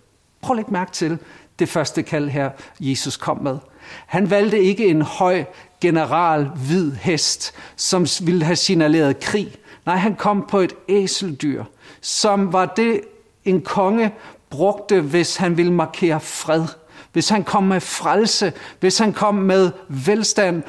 Prøv 0.43 0.55
at 0.55 0.57
lægge 0.57 0.73
mærke 0.73 0.93
til 0.93 1.19
det 1.59 1.69
første 1.69 2.03
kald 2.03 2.29
her, 2.29 2.51
Jesus 2.81 3.17
kom 3.17 3.43
med. 3.43 3.59
Han 4.07 4.31
valgte 4.31 4.61
ikke 4.61 4.87
en 4.87 5.03
høj 5.03 5.45
general 5.81 6.45
hvid 6.45 6.93
hest, 6.93 7.55
som 7.77 8.07
ville 8.23 8.45
have 8.45 8.57
signaleret 8.57 9.21
krig. 9.21 9.57
Nej, 9.87 9.97
han 9.97 10.15
kom 10.15 10.47
på 10.49 10.59
et 10.59 10.73
æseldyr, 10.89 11.65
som 12.01 12.53
var 12.53 12.67
det, 12.67 13.01
en 13.45 13.61
konge 13.61 14.15
brugte, 14.51 15.01
hvis 15.01 15.37
han 15.37 15.57
ville 15.57 15.73
markere 15.73 16.21
fred 16.21 16.67
hvis 17.17 17.29
han 17.29 17.45
kom 17.45 17.63
med 17.63 17.81
frelse, 17.81 18.53
hvis 18.81 18.99
han 18.99 19.13
kom 19.13 19.35
med 19.35 19.71
velstand 19.89 20.63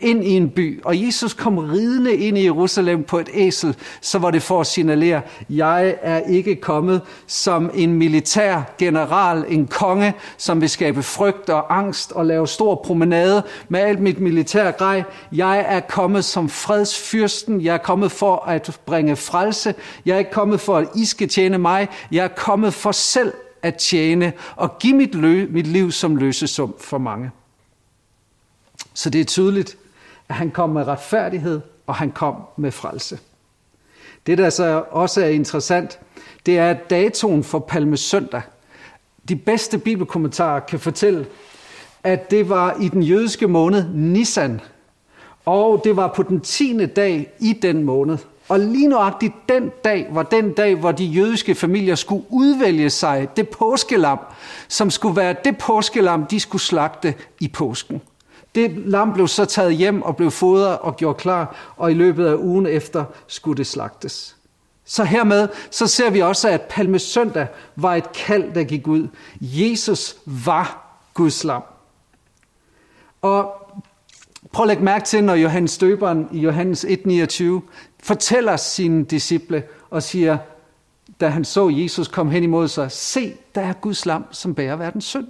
ind 0.00 0.24
i 0.24 0.30
en 0.30 0.50
by, 0.50 0.82
og 0.84 1.06
Jesus 1.06 1.34
kom 1.34 1.58
ridende 1.58 2.16
ind 2.16 2.38
i 2.38 2.44
Jerusalem 2.44 3.04
på 3.04 3.18
et 3.18 3.28
æsel, 3.32 3.76
så 4.00 4.18
var 4.18 4.30
det 4.30 4.42
for 4.42 4.60
at 4.60 4.66
signalere, 4.66 5.22
jeg 5.50 5.96
er 6.02 6.18
ikke 6.18 6.56
kommet 6.56 7.02
som 7.26 7.70
en 7.74 7.92
militær 7.92 8.74
general, 8.78 9.44
en 9.48 9.66
konge, 9.66 10.14
som 10.36 10.60
vil 10.60 10.70
skabe 10.70 11.02
frygt 11.02 11.50
og 11.50 11.78
angst 11.78 12.12
og 12.12 12.26
lave 12.26 12.48
stor 12.48 12.74
promenade 12.74 13.42
med 13.68 13.80
alt 13.80 14.00
mit 14.00 14.20
militær 14.20 14.70
grej. 14.70 15.04
Jeg 15.32 15.64
er 15.68 15.80
kommet 15.80 16.24
som 16.24 16.48
fredsfyrsten, 16.48 17.60
jeg 17.60 17.74
er 17.74 17.78
kommet 17.78 18.12
for 18.12 18.36
at 18.36 18.80
bringe 18.86 19.16
frelse, 19.16 19.74
jeg 20.06 20.14
er 20.14 20.18
ikke 20.18 20.30
kommet 20.30 20.60
for, 20.60 20.76
at 20.76 20.88
I 20.94 21.04
skal 21.04 21.28
tjene 21.28 21.58
mig, 21.58 21.88
jeg 22.12 22.24
er 22.24 22.28
kommet 22.36 22.74
for 22.74 22.92
selv 22.92 23.32
at 23.62 23.74
tjene 23.76 24.32
og 24.56 24.78
give 24.78 24.96
mit, 24.96 25.14
lø- 25.14 25.52
mit 25.52 25.66
liv 25.66 25.92
som 25.92 26.16
løsesum 26.16 26.74
for 26.80 26.98
mange. 26.98 27.30
Så 28.94 29.10
det 29.10 29.20
er 29.20 29.24
tydeligt, 29.24 29.76
at 30.28 30.34
han 30.34 30.50
kom 30.50 30.70
med 30.70 30.86
retfærdighed, 30.86 31.60
og 31.86 31.94
han 31.94 32.10
kom 32.10 32.34
med 32.56 32.72
frelse. 32.72 33.18
Det, 34.26 34.38
der 34.38 34.50
så 34.50 34.84
også 34.90 35.24
er 35.24 35.28
interessant, 35.28 35.98
det 36.46 36.58
er 36.58 36.72
datoen 36.72 37.44
for 37.44 37.58
Palmesøndag. 37.58 38.42
De 39.28 39.36
bedste 39.36 39.78
bibelkommentarer 39.78 40.60
kan 40.60 40.80
fortælle, 40.80 41.26
at 42.04 42.30
det 42.30 42.48
var 42.48 42.76
i 42.80 42.88
den 42.88 43.02
jødiske 43.02 43.48
måned 43.48 43.84
Nisan, 43.94 44.60
og 45.44 45.80
det 45.84 45.96
var 45.96 46.12
på 46.16 46.22
den 46.22 46.40
tiende 46.40 46.86
dag 46.86 47.32
i 47.38 47.52
den 47.52 47.82
måned. 47.82 48.18
Og 48.48 48.60
lige 48.60 48.88
nøjagtigt 48.88 49.34
den 49.48 49.70
dag 49.84 50.08
var 50.10 50.22
den 50.22 50.52
dag, 50.52 50.74
hvor 50.74 50.92
de 50.92 51.04
jødiske 51.04 51.54
familier 51.54 51.94
skulle 51.94 52.24
udvælge 52.28 52.90
sig 52.90 53.28
det 53.36 53.48
påskelam, 53.48 54.18
som 54.68 54.90
skulle 54.90 55.16
være 55.16 55.34
det 55.44 55.58
påskelam, 55.58 56.26
de 56.26 56.40
skulle 56.40 56.62
slagte 56.62 57.14
i 57.40 57.48
påsken. 57.48 58.02
Det 58.56 58.72
lam 58.76 59.12
blev 59.12 59.28
så 59.28 59.44
taget 59.44 59.76
hjem 59.76 60.02
og 60.02 60.16
blev 60.16 60.30
fodret 60.30 60.78
og 60.78 60.96
gjort 60.96 61.16
klar, 61.16 61.74
og 61.76 61.90
i 61.90 61.94
løbet 61.94 62.26
af 62.26 62.34
ugen 62.34 62.66
efter 62.66 63.04
skulle 63.26 63.56
det 63.56 63.66
slagtes. 63.66 64.36
Så 64.84 65.04
hermed 65.04 65.48
så 65.70 65.86
ser 65.86 66.10
vi 66.10 66.20
også, 66.20 66.48
at 66.48 66.60
palmesøndag 66.60 67.46
var 67.76 67.94
et 67.94 68.12
kald, 68.12 68.54
der 68.54 68.64
gik 68.64 68.88
ud. 68.88 69.08
Jesus 69.40 70.16
var 70.26 70.98
Guds 71.14 71.44
lam. 71.44 71.62
Og 73.22 73.52
prøv 74.52 74.64
at 74.64 74.68
lægge 74.68 74.84
mærke 74.84 75.04
til, 75.04 75.24
når 75.24 75.34
Johannes 75.34 75.78
Døberen 75.78 76.28
i 76.32 76.38
Johannes 76.38 76.84
1,29 76.84 77.44
fortæller 78.02 78.56
sine 78.56 79.04
disciple 79.04 79.62
og 79.90 80.02
siger, 80.02 80.38
da 81.20 81.28
han 81.28 81.44
så 81.44 81.68
Jesus 81.68 82.08
komme 82.08 82.32
hen 82.32 82.42
imod 82.42 82.68
sig, 82.68 82.92
se, 82.92 83.34
der 83.54 83.60
er 83.60 83.72
Guds 83.72 84.06
lam, 84.06 84.24
som 84.30 84.54
bærer 84.54 84.76
verdens 84.76 85.04
synd. 85.04 85.26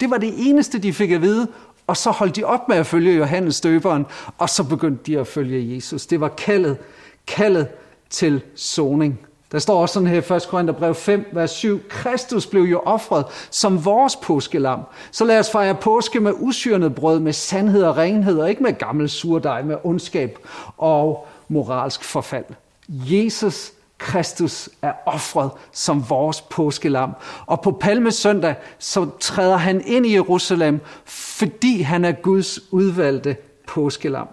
Det 0.00 0.10
var 0.10 0.18
det 0.18 0.34
eneste, 0.36 0.78
de 0.78 0.92
fik 0.92 1.10
at 1.10 1.22
vide, 1.22 1.48
og 1.90 1.96
så 1.96 2.10
holdt 2.10 2.36
de 2.36 2.44
op 2.44 2.68
med 2.68 2.76
at 2.76 2.86
følge 2.86 3.16
Johannes 3.16 3.60
døberen, 3.60 4.06
og 4.38 4.48
så 4.48 4.64
begyndte 4.64 5.12
de 5.12 5.18
at 5.18 5.26
følge 5.26 5.74
Jesus. 5.74 6.06
Det 6.06 6.20
var 6.20 6.28
kaldet, 6.28 6.76
kaldet 7.26 7.68
til 8.10 8.42
soning. 8.54 9.20
Der 9.52 9.58
står 9.58 9.82
også 9.82 9.92
sådan 9.92 10.08
her 10.08 10.32
i 10.32 10.36
1. 10.36 10.46
Korintherbrev 10.48 10.94
5, 10.94 11.26
vers 11.32 11.50
7. 11.50 11.80
Kristus 11.88 12.46
blev 12.46 12.62
jo 12.62 12.78
offret 12.78 13.24
som 13.50 13.84
vores 13.84 14.16
påskelam. 14.16 14.80
Så 15.10 15.24
lad 15.24 15.38
os 15.38 15.50
fejre 15.50 15.74
påske 15.74 16.20
med 16.20 16.32
usyrnet 16.36 16.94
brød, 16.94 17.20
med 17.20 17.32
sandhed 17.32 17.82
og 17.82 17.96
renhed, 17.96 18.38
og 18.38 18.50
ikke 18.50 18.62
med 18.62 18.78
gammel 18.78 19.08
surdej, 19.08 19.62
med 19.62 19.76
ondskab 19.84 20.38
og 20.76 21.28
moralsk 21.48 22.04
forfald. 22.04 22.44
Jesus 22.88 23.72
Kristus 24.00 24.68
er 24.82 24.92
offret 25.06 25.50
som 25.72 26.10
vores 26.10 26.40
påskelam. 26.40 27.12
Og 27.46 27.60
på 27.60 27.70
palmesøndag, 27.70 28.54
så 28.78 29.08
træder 29.20 29.56
han 29.56 29.82
ind 29.86 30.06
i 30.06 30.14
Jerusalem, 30.14 30.80
fordi 31.04 31.80
han 31.80 32.04
er 32.04 32.12
Guds 32.12 32.72
udvalgte 32.72 33.36
påskelam. 33.66 34.28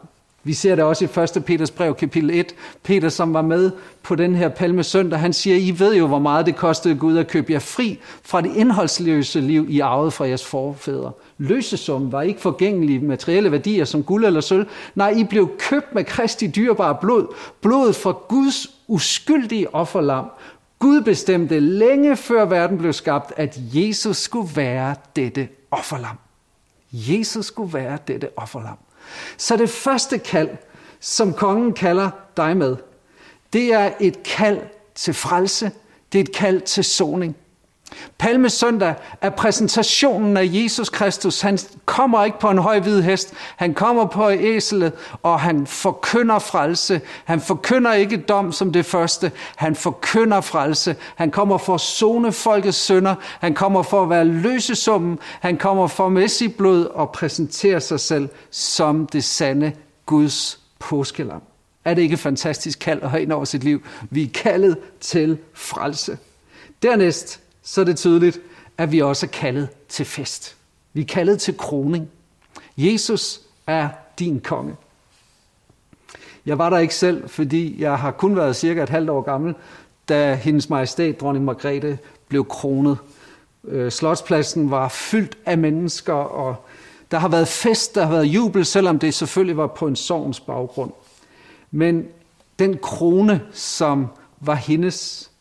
Vi 0.48 0.54
ser 0.54 0.76
det 0.76 0.84
også 0.84 1.06
i 1.06 1.38
1. 1.38 1.46
Peters 1.46 1.72
brev, 1.72 1.96
kapitel 1.96 2.30
1. 2.30 2.56
Peter, 2.84 3.10
som 3.10 3.34
var 3.34 3.42
med 3.42 3.72
på 4.04 4.16
den 4.16 4.36
her 4.36 4.50
palme 4.50 4.84
søndag, 4.84 5.20
han 5.20 5.34
siger, 5.34 5.58
I 5.58 5.80
ved 5.80 5.96
jo, 5.96 6.08
hvor 6.08 6.20
meget 6.20 6.46
det 6.46 6.56
kostede 6.56 6.96
Gud 6.96 7.18
at 7.18 7.28
købe 7.28 7.54
jer 7.54 7.60
fri 7.60 8.00
fra 8.24 8.42
det 8.42 8.56
indholdsløse 8.56 9.42
liv, 9.42 9.66
I 9.70 9.80
arvede 9.80 10.12
fra 10.12 10.28
jeres 10.28 10.46
forfædre. 10.46 11.12
Løsesum 11.38 12.12
var 12.12 12.22
ikke 12.22 12.42
forgængelige 12.42 13.00
materielle 13.00 13.52
værdier 13.52 13.86
som 13.86 14.04
guld 14.04 14.26
eller 14.26 14.42
sølv. 14.42 14.68
Nej, 14.96 15.10
I 15.10 15.24
blev 15.24 15.50
købt 15.60 15.96
med 15.96 16.04
Kristi 16.04 16.48
dyrbare 16.48 16.98
blod. 17.02 17.36
Blodet 17.62 17.96
fra 17.96 18.12
Guds 18.28 18.68
uskyldige 18.88 19.76
offerlam. 19.76 20.26
Gud 20.80 21.02
bestemte 21.02 21.60
længe 21.60 22.16
før 22.16 22.46
verden 22.46 22.78
blev 22.78 22.94
skabt, 22.94 23.34
at 23.38 23.60
Jesus 23.74 24.18
skulle 24.18 24.50
være 24.56 24.96
dette 25.16 25.48
offerlam. 25.72 26.18
Jesus 26.92 27.46
skulle 27.46 27.74
være 27.74 27.98
dette 28.08 28.30
offerlam. 28.38 28.78
Så 29.38 29.58
det 29.58 29.70
første 29.70 30.18
kald, 30.18 30.50
som 31.00 31.34
kongen 31.34 31.74
kalder 31.74 32.10
dig 32.38 32.58
med, 32.58 32.76
det 33.54 33.74
er 33.74 33.92
et 34.00 34.24
kald 34.24 34.62
til 34.96 35.14
frelse, 35.14 35.72
det 36.12 36.20
er 36.20 36.24
et 36.24 36.36
kald 36.36 36.62
til 36.62 36.84
soning. 36.84 37.36
Palmesøndag 38.18 38.96
er 39.22 39.30
præsentationen 39.30 40.38
af 40.38 40.44
Jesus 40.46 40.90
Kristus. 40.90 41.42
Han 41.42 41.60
kommer 41.86 42.24
ikke 42.24 42.40
på 42.40 42.50
en 42.50 42.58
høj 42.58 42.80
hvid 42.80 43.02
hest. 43.02 43.34
Han 43.56 43.74
kommer 43.74 44.06
på 44.06 44.32
æselet, 44.32 44.94
og 45.24 45.40
han 45.40 45.68
forkynder 45.68 46.40
frelse. 46.40 47.02
Han 47.26 47.42
forkynder 47.42 47.94
ikke 47.94 48.18
dom 48.18 48.52
som 48.52 48.72
det 48.72 48.86
første. 48.86 49.32
Han 49.56 49.76
forkynder 49.76 50.42
frelse. 50.42 50.96
Han 51.16 51.32
kommer 51.32 51.58
for 51.58 51.76
at 51.76 51.82
zone 51.82 52.32
folkets 52.32 52.78
sønder. 52.78 53.16
Han 53.40 53.54
kommer 53.54 53.84
for 53.84 54.04
at 54.04 54.10
være 54.10 54.26
løsesummen. 54.26 55.20
Han 55.40 55.58
kommer 55.58 55.88
for 55.88 56.10
med 56.10 56.28
sit 56.28 56.56
blod 56.56 56.86
og 56.86 57.12
præsentere 57.12 57.82
sig 57.82 58.00
selv 58.00 58.30
som 58.52 59.08
det 59.08 59.24
sande 59.24 59.72
Guds 60.06 60.60
påskelam. 60.80 61.42
Er 61.86 61.94
det 61.94 62.02
ikke 62.02 62.18
fantastisk 62.18 62.80
kald 62.80 63.02
at 63.02 63.10
have 63.10 63.24
ind 63.24 63.32
over 63.32 63.46
sit 63.46 63.64
liv? 63.64 63.82
Vi 64.10 64.24
er 64.24 64.30
kaldet 64.34 64.78
til 65.00 65.38
frelse. 65.54 66.18
Dernæst 66.84 67.42
så 67.68 67.82
er 67.82 67.86
det 67.86 67.98
tydeligt, 67.98 68.40
at 68.78 68.92
vi 68.92 69.02
også 69.02 69.26
er 69.26 69.30
kaldet 69.30 69.70
til 69.90 70.06
fest. 70.06 70.56
Vi 70.94 71.02
er 71.02 71.06
kaldet 71.06 71.42
til 71.42 71.58
kroning. 71.58 72.10
Jesus 72.78 73.42
er 73.68 73.90
din 74.20 74.40
konge. 74.40 74.76
Jeg 76.46 76.58
var 76.58 76.70
der 76.70 76.78
ikke 76.78 76.96
selv, 76.96 77.30
fordi 77.30 77.82
jeg 77.82 78.00
har 78.00 78.12
kun 78.12 78.36
været 78.36 78.56
cirka 78.56 78.84
et 78.84 78.90
halvt 78.90 79.10
år 79.10 79.22
gammel, 79.22 79.56
da 80.10 80.36
hendes 80.36 80.70
majestæt, 80.70 81.20
dronning 81.20 81.46
Margrethe, 81.46 82.00
blev 82.28 82.46
kronet. 82.46 82.98
Øh, 83.64 83.92
slotspladsen 83.92 84.72
var 84.72 84.88
fyldt 84.88 85.38
af 85.46 85.58
mennesker, 85.58 86.14
og 86.14 86.56
der 87.12 87.20
har 87.20 87.28
været 87.28 87.48
fest, 87.48 87.96
der 87.96 88.06
har 88.06 88.12
været 88.12 88.26
jubel, 88.26 88.66
selvom 88.66 89.00
det 89.00 89.14
selvfølgelig 89.14 89.58
var 89.58 89.68
på 89.68 89.88
en 89.88 89.96
sorgens 89.96 90.40
baggrund. 90.40 90.92
Men 91.72 92.08
den 92.60 92.78
krone, 92.78 93.42
som 93.52 94.08
var 94.40 94.56
hendes, 94.56 95.32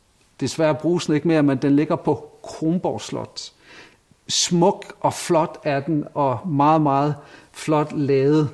Desværre 0.41 0.75
bruges 0.75 1.07
den 1.07 1.15
ikke 1.15 1.29
mere, 1.29 1.43
men 1.43 1.59
den 1.59 1.77
ligger 1.77 1.97
på 1.97 2.31
Kronborg 2.43 3.01
Slot. 3.01 3.53
Smuk 4.29 4.97
og 5.01 5.15
flot 5.15 5.59
er 5.65 5.81
den, 5.81 6.05
og 6.15 6.49
meget, 6.49 6.83
meget 6.83 7.15
flot 7.53 7.93
lavet. 7.93 8.49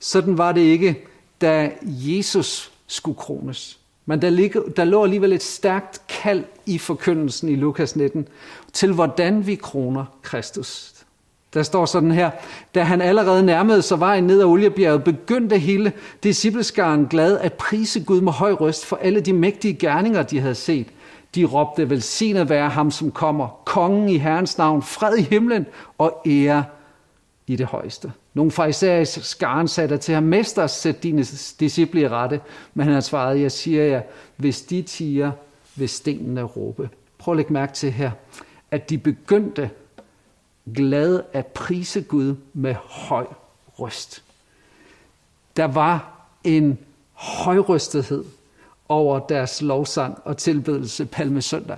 Sådan 0.00 0.38
var 0.38 0.52
det 0.52 0.60
ikke, 0.60 1.04
da 1.40 1.70
Jesus 1.84 2.72
skulle 2.86 3.18
krones. 3.18 3.78
Men 4.06 4.22
der, 4.22 4.30
ligger, 4.30 4.62
der 4.76 4.84
lå 4.84 5.04
alligevel 5.04 5.32
et 5.32 5.42
stærkt 5.42 6.02
kald 6.08 6.44
i 6.66 6.78
forkyndelsen 6.78 7.48
i 7.48 7.54
Lukas 7.54 7.96
19 7.96 8.28
til, 8.72 8.92
hvordan 8.92 9.46
vi 9.46 9.54
kroner 9.54 10.04
Kristus. 10.22 10.94
Der 11.54 11.62
står 11.62 11.86
sådan 11.86 12.10
her, 12.10 12.30
da 12.74 12.82
han 12.82 13.00
allerede 13.00 13.42
nærmede 13.42 13.82
sig 13.82 14.00
vejen 14.00 14.24
ned 14.24 14.40
ad 14.40 14.44
oliebjerget, 14.44 15.04
begyndte 15.04 15.58
hele 15.58 15.92
discipleskaren 16.22 17.06
glad 17.06 17.38
at 17.38 17.52
prise 17.52 18.04
Gud 18.04 18.20
med 18.20 18.32
høj 18.32 18.52
røst 18.52 18.86
for 18.86 18.96
alle 18.96 19.20
de 19.20 19.32
mægtige 19.32 19.74
gerninger, 19.74 20.22
de 20.22 20.40
havde 20.40 20.54
set– 20.54 20.86
de 21.34 21.44
råbte, 21.44 21.90
velsignet 21.90 22.48
være 22.48 22.68
ham, 22.68 22.90
som 22.90 23.10
kommer, 23.10 23.62
kongen 23.64 24.08
i 24.08 24.16
Herrens 24.16 24.58
navn, 24.58 24.82
fred 24.82 25.16
i 25.18 25.22
himlen 25.22 25.66
og 25.98 26.22
ære 26.26 26.64
i 27.46 27.56
det 27.56 27.66
højeste. 27.66 28.12
Nogle 28.34 28.50
farisæer 28.50 29.00
i 29.00 29.04
skaren 29.04 29.68
sagde 29.68 29.98
til 29.98 30.14
ham, 30.14 30.22
Mester, 30.22 30.66
sæt 30.66 31.02
dine 31.02 31.24
disciple 31.60 32.00
i 32.00 32.08
rette. 32.08 32.40
Men 32.74 32.84
han 32.84 32.94
har 32.94 33.00
svaret, 33.00 33.40
jeg 33.40 33.52
siger 33.52 33.84
jer, 33.84 34.02
hvis 34.36 34.62
de 34.62 34.82
tiger, 34.82 35.32
vil 35.76 35.88
stenene 35.88 36.42
råbe. 36.42 36.90
Prøv 37.18 37.32
at 37.32 37.36
lægge 37.36 37.52
mærke 37.52 37.72
til 37.72 37.92
her, 37.92 38.10
at 38.70 38.90
de 38.90 38.98
begyndte 38.98 39.70
glad 40.74 41.20
at 41.32 41.46
prise 41.46 42.02
Gud 42.02 42.36
med 42.52 42.74
høj 42.84 43.26
røst. 43.78 44.22
Der 45.56 45.64
var 45.64 46.26
en 46.44 46.78
højrystethed 47.12 48.24
over 48.92 49.18
deres 49.18 49.62
lovsang 49.62 50.18
og 50.24 50.36
tilbedelse 50.36 51.04
palmesøndag. 51.04 51.76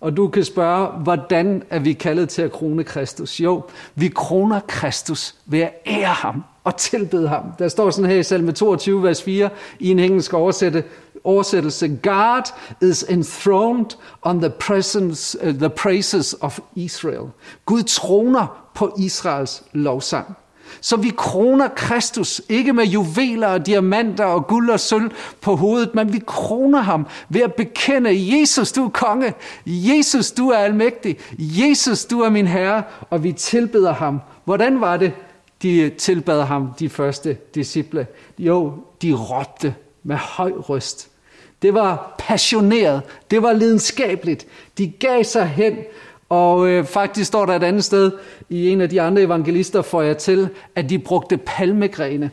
Og 0.00 0.16
du 0.16 0.28
kan 0.28 0.44
spørge, 0.44 0.86
hvordan 0.86 1.62
er 1.70 1.78
vi 1.78 1.92
kaldet 1.92 2.28
til 2.28 2.42
at 2.42 2.52
krone 2.52 2.84
Kristus? 2.84 3.40
Jo, 3.40 3.62
vi 3.94 4.08
kroner 4.08 4.60
Kristus 4.60 5.34
ved 5.46 5.60
at 5.60 5.72
ære 5.86 6.06
ham 6.06 6.44
og 6.64 6.76
tilbede 6.76 7.28
ham. 7.28 7.44
Der 7.58 7.68
står 7.68 7.90
sådan 7.90 8.10
her 8.10 8.18
i 8.18 8.22
salme 8.22 8.52
22, 8.52 9.02
vers 9.02 9.22
4, 9.22 9.50
i 9.78 9.90
en 9.90 9.98
engelsk 9.98 10.34
oversætte, 10.34 10.84
oversættelse, 11.24 11.88
God 12.02 12.42
is 12.82 13.02
enthroned 13.02 13.96
on 14.22 14.40
the, 14.40 14.50
presence, 14.50 15.48
uh, 15.48 15.54
the 15.54 15.70
praises 15.70 16.36
of 16.40 16.58
Israel. 16.74 17.26
Gud 17.66 17.82
troner 17.82 18.70
på 18.74 18.94
Israels 18.98 19.62
lovsang. 19.72 20.36
Så 20.80 20.96
vi 20.96 21.12
kroner 21.16 21.68
Kristus, 21.68 22.42
ikke 22.48 22.72
med 22.72 22.84
juveler 22.84 23.48
og 23.48 23.66
diamanter 23.66 24.24
og 24.24 24.46
guld 24.46 24.70
og 24.70 24.80
sølv 24.80 25.10
på 25.40 25.56
hovedet, 25.56 25.94
men 25.94 26.12
vi 26.12 26.20
kroner 26.26 26.80
ham 26.80 27.06
ved 27.28 27.40
at 27.40 27.54
bekende, 27.54 28.38
Jesus, 28.38 28.72
du 28.72 28.84
er 28.84 28.88
konge, 28.88 29.34
Jesus, 29.66 30.32
du 30.32 30.48
er 30.48 30.58
almægtig, 30.58 31.18
Jesus, 31.38 32.04
du 32.04 32.20
er 32.20 32.30
min 32.30 32.46
herre, 32.46 32.82
og 33.10 33.24
vi 33.24 33.32
tilbeder 33.32 33.94
ham. 33.94 34.20
Hvordan 34.44 34.80
var 34.80 34.96
det, 34.96 35.12
de 35.62 35.90
tilbad 35.90 36.42
ham, 36.42 36.68
de 36.78 36.88
første 36.88 37.34
disciple? 37.54 38.06
Jo, 38.38 38.72
de 39.02 39.12
råbte 39.12 39.74
med 40.02 40.16
høj 40.16 40.52
røst. 40.52 41.08
Det 41.62 41.74
var 41.74 42.14
passioneret, 42.18 43.02
det 43.30 43.42
var 43.42 43.52
lidenskabeligt. 43.52 44.46
De 44.78 44.88
gav 44.88 45.24
sig 45.24 45.46
hen 45.46 45.76
og 46.28 46.68
øh, 46.68 46.84
faktisk 46.84 47.28
står 47.28 47.46
der 47.46 47.56
et 47.56 47.62
andet 47.62 47.84
sted 47.84 48.12
i 48.48 48.68
en 48.68 48.80
af 48.80 48.88
de 48.88 49.00
andre 49.00 49.22
evangelister, 49.22 49.82
får 49.82 50.02
jeg 50.02 50.18
til, 50.18 50.48
at 50.74 50.90
de 50.90 50.98
brugte 50.98 51.36
palmegrene. 51.36 52.30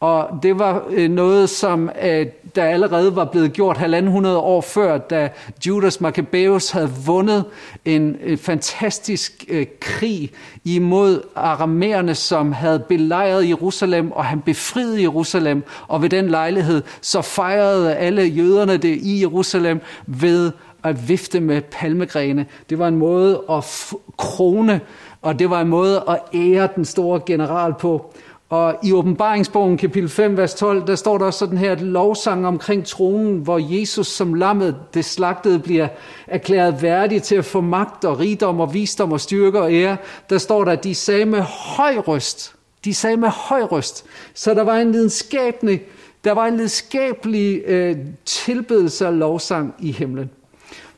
Og 0.00 0.38
det 0.42 0.58
var 0.58 0.82
øh, 0.90 1.10
noget, 1.10 1.50
som 1.50 1.90
øh, 2.02 2.26
der 2.56 2.64
allerede 2.64 3.16
var 3.16 3.24
blevet 3.24 3.52
gjort 3.52 3.76
halvanden 3.76 4.12
hundrede 4.12 4.38
år 4.38 4.60
før, 4.60 4.98
da 4.98 5.28
Judas 5.66 6.00
Maccabeus 6.00 6.70
havde 6.70 6.90
vundet 7.06 7.44
en 7.84 8.16
øh, 8.24 8.38
fantastisk 8.38 9.44
øh, 9.48 9.66
krig 9.80 10.30
imod 10.64 11.20
aramæerne, 11.34 12.14
som 12.14 12.52
havde 12.52 12.78
belejret 12.88 13.48
Jerusalem, 13.48 14.12
og 14.12 14.24
han 14.24 14.40
befriede 14.40 15.02
Jerusalem. 15.02 15.62
Og 15.88 16.02
ved 16.02 16.08
den 16.08 16.28
lejlighed, 16.28 16.82
så 17.00 17.22
fejrede 17.22 17.94
alle 17.94 18.22
jøderne 18.22 18.76
det 18.76 18.98
i 19.02 19.20
Jerusalem 19.20 19.80
ved 20.06 20.52
at 20.84 21.08
vifte 21.08 21.40
med 21.40 21.62
palmegrene. 21.62 22.46
Det 22.70 22.78
var 22.78 22.88
en 22.88 22.96
måde 22.96 23.42
at 23.50 23.92
krone, 24.18 24.80
og 25.22 25.38
det 25.38 25.50
var 25.50 25.60
en 25.60 25.68
måde 25.68 26.04
at 26.08 26.20
ære 26.34 26.68
den 26.76 26.84
store 26.84 27.20
general 27.26 27.74
på. 27.74 28.12
Og 28.52 28.76
i 28.82 28.92
åbenbaringsbogen 28.92 29.76
kapitel 29.76 30.08
5, 30.08 30.36
vers 30.36 30.54
12, 30.54 30.86
der 30.86 30.94
står 30.94 31.18
der 31.18 31.24
også 31.24 31.38
sådan 31.38 31.58
her, 31.58 31.72
et 31.72 31.80
lovsang 31.80 32.46
omkring 32.46 32.86
tronen, 32.86 33.38
hvor 33.38 33.58
Jesus 33.80 34.06
som 34.06 34.34
lammet, 34.34 34.76
det 34.94 35.04
slagtede, 35.04 35.58
bliver 35.58 35.88
erklæret 36.26 36.82
værdig 36.82 37.22
til 37.22 37.34
at 37.34 37.44
få 37.44 37.60
magt 37.60 38.04
og 38.04 38.18
rigdom 38.18 38.60
og 38.60 38.74
visdom 38.74 39.12
og 39.12 39.20
styrke 39.20 39.60
og 39.60 39.74
ære. 39.74 39.96
Der 40.30 40.38
står 40.38 40.64
der, 40.64 40.72
at 40.72 40.84
de 40.84 40.94
sagde 40.94 41.24
med 41.24 41.40
høj 41.76 41.96
røst, 41.96 42.54
de 42.84 42.94
sagde 42.94 43.16
med 43.16 43.28
høj 43.28 43.62
røst. 43.62 44.04
Så 44.34 44.54
der 44.54 44.62
var 44.62 44.76
en 44.76 44.92
lidenskabelig, 44.92 45.82
der 46.24 46.32
var 46.32 46.46
en 46.46 46.54
lidenskabelig 46.54 47.62
øh, 47.66 47.96
tilbedelse 48.24 49.06
og 49.06 49.12
lovsang 49.12 49.74
i 49.78 49.92
himlen. 49.92 50.30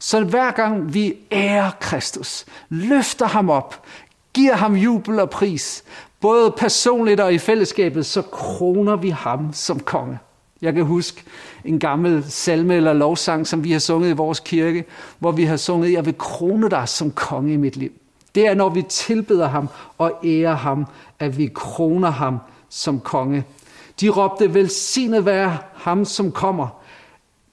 Så 0.04 0.24
hver 0.24 0.50
gang 0.50 0.94
vi 0.94 1.14
ærer 1.32 1.70
Kristus, 1.80 2.44
løfter 2.68 3.26
ham 3.26 3.50
op, 3.50 3.82
giver 4.34 4.54
ham 4.54 4.74
jubel 4.74 5.20
og 5.20 5.30
pris, 5.30 5.84
både 6.20 6.50
personligt 6.50 7.20
og 7.20 7.34
i 7.34 7.38
fællesskabet, 7.38 8.06
så 8.06 8.22
kroner 8.22 8.96
vi 8.96 9.08
ham 9.08 9.52
som 9.52 9.80
konge. 9.80 10.18
Jeg 10.62 10.74
kan 10.74 10.84
huske 10.84 11.22
en 11.64 11.78
gammel 11.78 12.24
salme 12.28 12.74
eller 12.74 12.92
lovsang, 12.92 13.46
som 13.46 13.64
vi 13.64 13.72
har 13.72 13.78
sunget 13.78 14.10
i 14.10 14.12
vores 14.12 14.40
kirke, 14.40 14.84
hvor 15.18 15.32
vi 15.32 15.44
har 15.44 15.56
sunget, 15.56 15.92
jeg 15.92 16.06
vil 16.06 16.18
krone 16.18 16.70
dig 16.70 16.88
som 16.88 17.10
konge 17.10 17.52
i 17.52 17.56
mit 17.56 17.76
liv. 17.76 17.92
Det 18.34 18.46
er, 18.46 18.54
når 18.54 18.68
vi 18.68 18.82
tilbeder 18.82 19.48
ham 19.48 19.68
og 19.98 20.12
ærer 20.24 20.56
ham, 20.56 20.86
at 21.18 21.38
vi 21.38 21.50
kroner 21.54 22.10
ham 22.10 22.38
som 22.68 23.00
konge. 23.00 23.44
De 24.00 24.08
råbte, 24.08 24.54
velsignet 24.54 25.26
være 25.26 25.58
ham, 25.74 26.04
som 26.04 26.32
kommer 26.32 26.83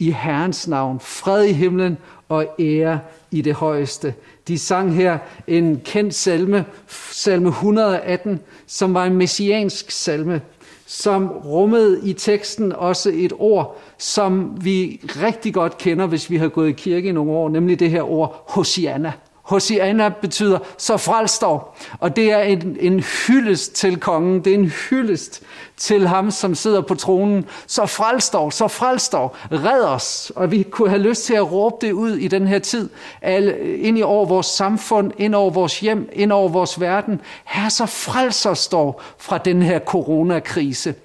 i 0.01 0.11
Herrens 0.11 0.67
navn. 0.67 0.99
Fred 0.99 1.43
i 1.43 1.51
himlen 1.51 1.97
og 2.29 2.45
ære 2.59 2.99
i 3.31 3.41
det 3.41 3.53
højeste. 3.53 4.13
De 4.47 4.59
sang 4.59 4.95
her 4.95 5.17
en 5.47 5.81
kendt 5.85 6.15
salme, 6.15 6.65
salme 7.11 7.49
118, 7.49 8.39
som 8.67 8.93
var 8.93 9.05
en 9.05 9.15
messiansk 9.15 9.91
salme, 9.91 10.41
som 10.85 11.27
rummede 11.27 12.09
i 12.09 12.13
teksten 12.13 12.73
også 12.73 13.11
et 13.13 13.33
ord, 13.39 13.81
som 13.97 14.57
vi 14.63 15.01
rigtig 15.05 15.53
godt 15.53 15.77
kender, 15.77 16.05
hvis 16.05 16.29
vi 16.29 16.37
har 16.37 16.47
gået 16.47 16.69
i 16.69 16.71
kirke 16.71 17.09
i 17.09 17.11
nogle 17.11 17.31
år, 17.31 17.49
nemlig 17.49 17.79
det 17.79 17.89
her 17.89 18.11
ord 18.11 18.45
Hosianna. 18.49 19.13
Hosianna 19.43 20.09
betyder 20.09 20.59
så 20.77 20.97
frelstår, 20.97 21.77
og 21.99 22.15
det 22.15 22.31
er 22.31 22.39
en, 22.39 22.77
en 22.79 22.99
hyldest 22.99 23.73
til 23.75 23.97
kongen, 23.97 24.45
det 24.45 24.53
er 24.53 24.57
en 24.57 24.71
hyldest 24.89 25.43
til 25.77 26.07
ham, 26.07 26.31
som 26.31 26.55
sidder 26.55 26.81
på 26.81 26.95
tronen. 26.95 27.45
Så 27.67 27.85
frelstår, 27.85 28.49
så 28.49 28.67
frelstår, 28.67 29.37
red 29.51 29.83
os. 29.83 30.31
Og 30.35 30.51
vi 30.51 30.63
kunne 30.63 30.89
have 30.89 31.01
lyst 31.01 31.25
til 31.25 31.33
at 31.33 31.51
råbe 31.51 31.75
det 31.81 31.91
ud 31.91 32.11
i 32.11 32.27
den 32.27 32.47
her 32.47 32.59
tid, 32.59 32.89
alle, 33.21 33.77
ind 33.77 33.97
i 33.97 34.01
over 34.01 34.25
vores 34.25 34.45
samfund, 34.45 35.11
ind 35.17 35.35
over 35.35 35.49
vores 35.49 35.79
hjem, 35.79 36.09
ind 36.13 36.31
over 36.31 36.49
vores 36.49 36.79
verden. 36.79 37.21
Her 37.45 37.69
så 37.69 37.85
frelser 37.85 38.53
står 38.53 39.03
fra 39.17 39.37
den 39.37 39.61
her 39.61 39.79
coronakrise. 39.79 40.95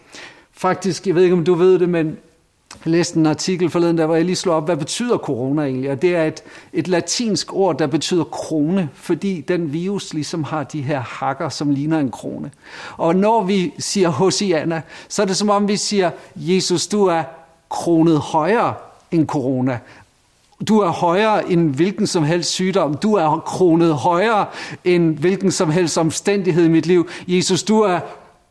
Faktisk, 0.53 1.07
jeg 1.07 1.15
ved 1.15 1.23
ikke 1.23 1.37
om 1.37 1.45
du 1.45 1.55
ved 1.55 1.79
det, 1.79 1.89
men 1.89 2.19
jeg 2.87 2.93
læste 2.93 3.19
en 3.19 3.27
artikel 3.27 3.71
forleden, 3.71 3.99
der 3.99 4.07
hvor 4.07 4.15
jeg 4.15 4.25
lige 4.25 4.37
slog 4.37 4.57
op, 4.57 4.65
hvad 4.65 4.77
betyder 4.77 5.19
corona 5.19 5.63
egentlig? 5.63 5.91
Og 5.91 6.03
det 6.03 6.17
er 6.17 6.25
et, 6.25 6.43
et 6.73 6.89
latinsk 6.89 7.55
ord, 7.55 7.79
der 7.79 7.87
betyder 7.87 8.25
krone, 8.25 8.89
fordi 8.95 9.41
den 9.41 9.73
virus 9.73 10.15
ligesom 10.15 10.45
har 10.45 10.65
de 10.65 10.83
her 10.83 11.01
hakker, 11.01 11.49
som 11.49 11.71
ligner 11.71 11.99
en 11.99 12.11
krone. 12.11 12.51
Og 12.97 13.17
når 13.17 13.43
vi 13.43 13.73
siger 13.79 14.09
Hosianna, 14.09 14.83
så 15.09 15.23
er 15.23 15.27
det 15.27 15.37
som 15.37 15.51
om 15.51 15.69
vi 15.69 15.77
siger, 15.77 16.11
Jesus, 16.37 16.87
du 16.87 17.05
er 17.05 17.23
kronet 17.69 18.19
højere 18.19 18.75
end 19.11 19.27
corona. 19.27 19.79
Du 20.69 20.81
er 20.81 20.91
højere 20.91 21.51
end 21.51 21.75
hvilken 21.75 22.07
som 22.07 22.25
helst 22.25 22.51
sygdom. 22.51 22.95
Du 22.95 23.15
er 23.15 23.43
kronet 23.47 23.95
højere 23.95 24.47
end 24.85 25.19
hvilken 25.19 25.51
som 25.51 25.71
helst 25.71 25.99
omstændighed 25.99 26.65
i 26.65 26.69
mit 26.69 26.87
liv. 26.87 27.09
Jesus, 27.29 27.63
du 27.63 27.81
er 27.81 28.01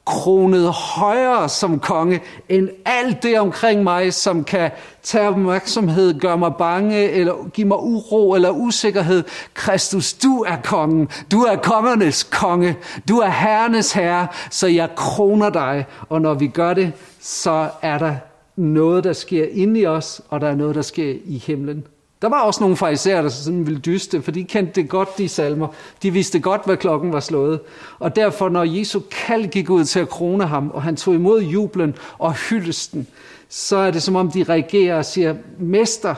kronet 0.06 0.72
højere 0.72 1.50
som 1.50 1.80
konge 1.80 2.22
end 2.50 2.70
alt 2.86 3.24
det 3.24 3.40
omkring 3.40 3.84
mig, 3.84 4.14
som 4.14 4.44
kan 4.44 4.72
tage 5.04 5.28
opmærksomhed, 5.28 6.20
gøre 6.20 6.38
mig 6.38 6.56
bange, 6.58 7.10
eller 7.10 7.50
give 7.50 7.68
mig 7.68 7.78
uro 7.78 8.34
eller 8.34 8.50
usikkerhed. 8.50 9.24
Kristus, 9.54 10.14
du 10.14 10.44
er 10.48 10.58
kongen. 10.64 11.10
Du 11.32 11.42
er 11.42 11.56
kongernes 11.56 12.24
konge. 12.24 12.78
Du 13.10 13.18
er 13.20 13.30
herrenes 13.30 13.92
herre, 13.92 14.28
så 14.52 14.68
jeg 14.68 14.90
kroner 14.96 15.50
dig. 15.50 15.86
Og 16.10 16.22
når 16.22 16.34
vi 16.34 16.48
gør 16.48 16.74
det, 16.74 16.94
så 17.22 17.70
er 17.82 17.98
der 17.98 18.16
noget, 18.56 19.04
der 19.04 19.14
sker 19.14 19.46
inde 19.52 19.80
i 19.80 19.86
os, 19.86 20.22
og 20.30 20.42
der 20.42 20.48
er 20.48 20.56
noget, 20.56 20.76
der 20.76 20.82
sker 20.82 21.16
i 21.26 21.38
himlen. 21.38 21.84
Der 22.26 22.30
var 22.30 22.42
også 22.42 22.62
nogle 22.62 22.78
fariserer, 22.78 23.22
der 23.22 23.30
sådan 23.30 23.66
ville 23.66 23.80
dyste, 23.80 24.22
for 24.22 24.32
de 24.32 24.44
kendte 24.44 24.82
det 24.82 24.90
godt, 24.90 25.18
de 25.18 25.30
salmer. 25.30 25.68
De 26.04 26.14
vidste 26.14 26.40
godt, 26.40 26.66
hvad 26.66 26.78
klokken 26.78 27.14
var 27.14 27.20
slået. 27.20 27.60
Og 28.00 28.16
derfor, 28.16 28.50
når 28.50 28.64
Jesu 28.64 29.00
kald 29.12 29.48
gik 29.48 29.70
ud 29.70 29.86
til 29.86 30.00
at 30.00 30.10
krone 30.10 30.46
ham, 30.46 30.72
og 30.74 30.84
han 30.84 30.96
tog 30.96 31.14
imod 31.14 31.42
jublen 31.42 31.96
og 32.18 32.34
hyldesten, 32.34 33.08
så 33.50 33.78
er 33.78 33.92
det 33.92 34.04
som 34.04 34.16
om, 34.16 34.32
de 34.32 34.44
reagerer 34.44 34.98
og 34.98 35.06
siger, 35.06 35.36
Mester, 35.60 36.16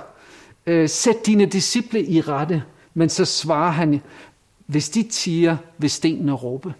øh, 0.65 0.89
sæt 0.89 1.25
dine 1.25 1.45
disciple 1.45 2.05
i 2.05 2.21
rette. 2.21 2.63
Men 2.93 3.09
så 3.09 3.25
svarer 3.25 3.71
han, 3.71 4.01
hvis 4.65 4.89
de 4.89 5.03
tiger, 5.03 5.57
vil 5.77 5.89
stenene 5.89 6.31
råbe. 6.31 6.73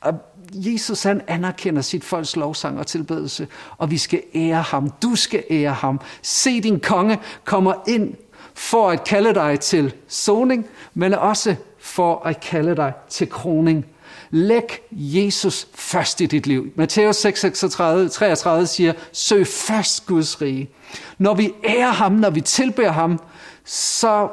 Og 0.00 0.14
Jesus 0.54 1.02
han 1.02 1.20
anerkender 1.26 1.82
sit 1.82 2.04
folks 2.04 2.36
lovsang 2.36 2.78
og 2.78 2.86
tilbedelse, 2.86 3.48
og 3.78 3.90
vi 3.90 3.98
skal 3.98 4.22
ære 4.34 4.62
ham. 4.62 4.90
Du 5.02 5.16
skal 5.16 5.44
ære 5.50 5.72
ham. 5.72 6.00
Se 6.22 6.60
din 6.60 6.80
konge 6.80 7.18
kommer 7.44 7.74
ind 7.88 8.14
for 8.54 8.90
at 8.90 9.04
kalde 9.04 9.34
dig 9.34 9.60
til 9.60 9.94
soning, 10.08 10.66
men 10.94 11.14
også 11.14 11.54
for 11.78 12.26
at 12.26 12.40
kalde 12.40 12.76
dig 12.76 12.92
til 13.08 13.30
kroning. 13.30 13.86
Læg 14.30 14.80
Jesus 14.90 15.68
først 15.74 16.20
i 16.20 16.26
dit 16.26 16.46
liv. 16.46 16.72
Matthæus 16.76 17.16
6, 17.16 17.40
36, 17.40 18.08
33 18.08 18.66
siger, 18.66 18.92
søg 19.12 19.46
først 19.46 20.06
Guds 20.06 20.42
rige. 20.42 20.70
Når 21.18 21.34
vi 21.34 21.52
ærer 21.64 21.90
ham, 21.92 22.12
når 22.12 22.30
vi 22.30 22.40
tilbærer 22.40 22.92
ham, 22.92 23.20
så 23.64 24.28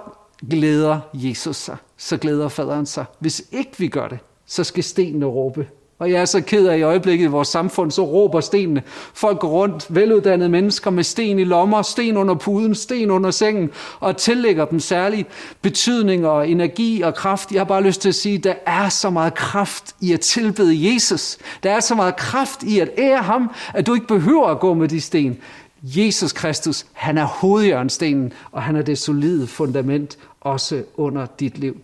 glæder 0.49 0.99
Jesus 1.13 1.55
sig. 1.55 1.77
Så 1.97 2.17
glæder 2.17 2.47
faderen 2.47 2.85
sig. 2.85 3.05
Hvis 3.19 3.43
ikke 3.51 3.71
vi 3.77 3.87
gør 3.87 4.07
det, 4.07 4.19
så 4.45 4.63
skal 4.63 4.83
stenene 4.83 5.25
råbe 5.25 5.67
og 5.99 6.11
jeg 6.11 6.21
er 6.21 6.25
så 6.25 6.41
ked 6.41 6.67
af 6.67 6.77
i 6.77 6.81
øjeblikket 6.81 7.25
i 7.25 7.27
vores 7.27 7.47
samfund, 7.47 7.91
så 7.91 8.01
råber 8.01 8.41
stenene. 8.41 8.83
Folk 9.13 9.39
går 9.39 9.47
rundt, 9.47 9.85
veluddannede 9.89 10.49
mennesker 10.49 10.91
med 10.91 11.03
sten 11.03 11.39
i 11.39 11.43
lommer, 11.43 11.81
sten 11.81 12.17
under 12.17 12.35
puden, 12.35 12.75
sten 12.75 13.11
under 13.11 13.31
sengen, 13.31 13.69
og 13.99 14.17
tillægger 14.17 14.65
dem 14.65 14.79
særlig 14.79 15.25
betydning 15.61 16.27
og 16.27 16.49
energi 16.49 17.01
og 17.01 17.15
kraft. 17.15 17.51
Jeg 17.51 17.59
har 17.59 17.65
bare 17.65 17.83
lyst 17.83 18.01
til 18.01 18.09
at 18.09 18.15
sige, 18.15 18.35
at 18.35 18.43
der 18.43 18.53
er 18.65 18.89
så 18.89 19.09
meget 19.09 19.33
kraft 19.33 19.95
i 20.01 20.13
at 20.13 20.19
tilbede 20.19 20.93
Jesus. 20.93 21.37
Der 21.63 21.71
er 21.71 21.79
så 21.79 21.95
meget 21.95 22.15
kraft 22.15 22.63
i 22.63 22.79
at 22.79 22.89
ære 22.97 23.23
ham, 23.23 23.51
at 23.73 23.87
du 23.87 23.93
ikke 23.93 24.07
behøver 24.07 24.47
at 24.47 24.59
gå 24.59 24.73
med 24.73 24.87
de 24.87 25.01
sten. 25.01 25.37
Jesus 25.83 26.33
Kristus, 26.33 26.85
han 26.93 27.17
er 27.17 27.25
hovedjørnstenen, 27.25 28.33
og 28.51 28.61
han 28.61 28.75
er 28.75 28.81
det 28.81 28.97
solide 28.97 29.47
fundament 29.47 30.17
også 30.41 30.83
under 30.97 31.25
dit 31.39 31.57
liv. 31.57 31.77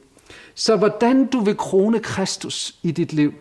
Så 0.55 0.75
hvordan 0.75 1.25
du 1.25 1.39
vil 1.39 1.57
krone 1.57 1.99
Kristus 1.99 2.75
i 2.83 2.91
dit 2.91 3.13
liv, 3.13 3.33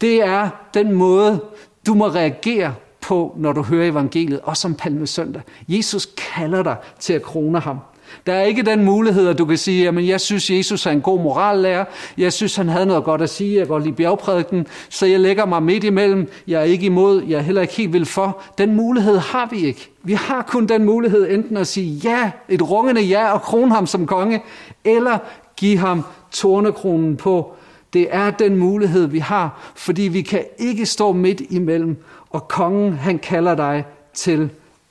det 0.00 0.22
er 0.22 0.48
den 0.74 0.92
måde, 0.92 1.40
du 1.86 1.94
må 1.94 2.06
reagere 2.06 2.74
på, 3.00 3.34
når 3.36 3.52
du 3.52 3.62
hører 3.62 3.88
evangeliet, 3.88 4.40
også 4.42 4.60
som 4.60 4.74
palmesøndag. 4.74 5.42
Jesus 5.68 6.08
kalder 6.34 6.62
dig 6.62 6.76
til 7.00 7.12
at 7.12 7.22
krone 7.22 7.60
ham. 7.60 7.78
Der 8.26 8.32
er 8.32 8.42
ikke 8.42 8.62
den 8.62 8.84
mulighed, 8.84 9.28
at 9.28 9.38
du 9.38 9.44
kan 9.44 9.58
sige, 9.58 9.88
at 9.88 10.06
jeg 10.06 10.20
synes, 10.20 10.50
Jesus 10.50 10.86
er 10.86 10.90
en 10.90 11.00
god 11.00 11.20
morallærer. 11.20 11.84
Jeg 12.18 12.32
synes, 12.32 12.56
han 12.56 12.68
havde 12.68 12.86
noget 12.86 13.04
godt 13.04 13.22
at 13.22 13.30
sige. 13.30 13.58
Jeg 13.58 13.68
går 13.68 13.78
lige 13.78 13.92
bjergprædiken, 13.92 14.66
så 14.88 15.06
jeg 15.06 15.20
lægger 15.20 15.46
mig 15.46 15.62
midt 15.62 15.84
imellem. 15.84 16.30
Jeg 16.46 16.60
er 16.60 16.64
ikke 16.64 16.86
imod, 16.86 17.22
jeg 17.24 17.38
er 17.38 17.42
heller 17.42 17.62
ikke 17.62 17.74
helt 17.74 17.92
vil 17.92 18.06
for. 18.06 18.42
Den 18.58 18.76
mulighed 18.76 19.18
har 19.18 19.48
vi 19.50 19.66
ikke. 19.66 19.90
Vi 20.02 20.12
har 20.12 20.42
kun 20.42 20.66
den 20.66 20.84
mulighed 20.84 21.30
enten 21.30 21.56
at 21.56 21.66
sige 21.66 21.94
ja, 21.94 22.30
et 22.48 22.70
rungende 22.70 23.00
ja, 23.00 23.32
og 23.32 23.42
krone 23.42 23.74
ham 23.74 23.86
som 23.86 24.06
konge, 24.06 24.42
eller 24.84 25.18
give 25.56 25.78
ham 25.78 26.04
tornekronen 26.30 27.16
på 27.16 27.52
det 27.96 28.08
er 28.10 28.30
den 28.30 28.56
mulighed, 28.56 29.06
vi 29.06 29.18
har, 29.18 29.72
fordi 29.74 30.02
vi 30.02 30.22
kan 30.22 30.44
ikke 30.58 30.86
stå 30.86 31.12
midt 31.12 31.42
imellem, 31.50 31.96
og 32.30 32.48
kongen, 32.48 32.92
han 32.92 33.18
kalder 33.18 33.54
dig 33.54 33.84
til 34.14 34.50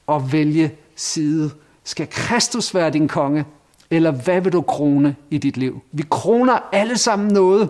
at 0.09 0.31
vælge 0.31 0.71
side. 0.95 1.51
Skal 1.83 2.07
Kristus 2.11 2.75
være 2.75 2.89
din 2.89 3.07
konge, 3.07 3.45
eller 3.89 4.11
hvad 4.11 4.41
vil 4.41 4.53
du 4.53 4.61
krone 4.61 5.15
i 5.29 5.37
dit 5.37 5.57
liv? 5.57 5.81
Vi 5.91 6.03
kroner 6.09 6.59
alle 6.71 6.97
sammen 6.97 7.33
noget. 7.33 7.69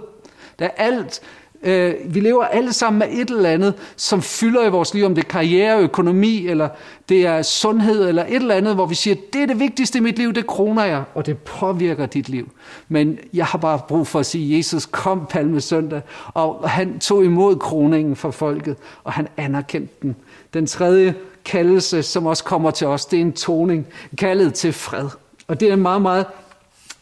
Der 0.59 0.65
er 0.65 0.71
alt, 0.77 1.21
Øh, 1.65 1.93
vi 2.05 2.19
lever 2.19 2.43
alle 2.43 2.73
sammen 2.73 2.99
med 2.99 3.07
et 3.11 3.29
eller 3.29 3.49
andet, 3.49 3.73
som 3.95 4.21
fylder 4.21 4.65
i 4.65 4.69
vores 4.69 4.93
liv, 4.93 5.05
om 5.05 5.15
det 5.15 5.23
er 5.23 5.27
karriere, 5.27 5.81
økonomi, 5.81 6.47
eller 6.47 6.69
det 7.09 7.25
er 7.25 7.41
sundhed, 7.41 8.07
eller 8.07 8.25
et 8.25 8.35
eller 8.35 8.55
andet, 8.55 8.75
hvor 8.75 8.85
vi 8.85 8.95
siger, 8.95 9.15
det 9.33 9.41
er 9.41 9.45
det 9.45 9.59
vigtigste 9.59 9.97
i 9.97 10.01
mit 10.01 10.17
liv, 10.17 10.33
det 10.33 10.47
kroner 10.47 10.83
jeg, 10.83 11.03
og 11.13 11.25
det 11.25 11.37
påvirker 11.37 12.05
dit 12.05 12.29
liv. 12.29 12.49
Men 12.87 13.19
jeg 13.33 13.45
har 13.45 13.57
bare 13.57 13.79
brug 13.87 14.07
for 14.07 14.19
at 14.19 14.25
sige, 14.25 14.57
Jesus 14.57 14.85
kom 14.85 15.25
palme 15.29 15.61
søndag, 15.61 16.01
og 16.33 16.69
han 16.69 16.99
tog 16.99 17.25
imod 17.25 17.55
kroningen 17.55 18.15
for 18.15 18.31
folket, 18.31 18.75
og 19.03 19.13
han 19.13 19.27
anerkendte 19.37 19.93
den. 20.01 20.15
Den 20.53 20.67
tredje 20.67 21.15
kaldelse, 21.45 22.03
som 22.03 22.25
også 22.25 22.43
kommer 22.43 22.71
til 22.71 22.87
os, 22.87 23.05
det 23.05 23.17
er 23.17 23.21
en 23.21 23.33
toning, 23.33 23.87
kaldet 24.17 24.53
til 24.53 24.73
fred. 24.73 25.09
Og 25.47 25.59
det 25.59 25.69
er 25.69 25.73
en 25.73 25.81
meget, 25.81 26.01
meget 26.01 26.25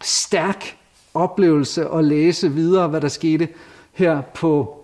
stærk 0.02 0.78
oplevelse 1.13 1.88
at 1.89 2.04
læse 2.04 2.52
videre, 2.52 2.88
hvad 2.88 3.02
der 3.02 3.08
skete 3.08 3.47
her 3.93 4.21
på 4.21 4.79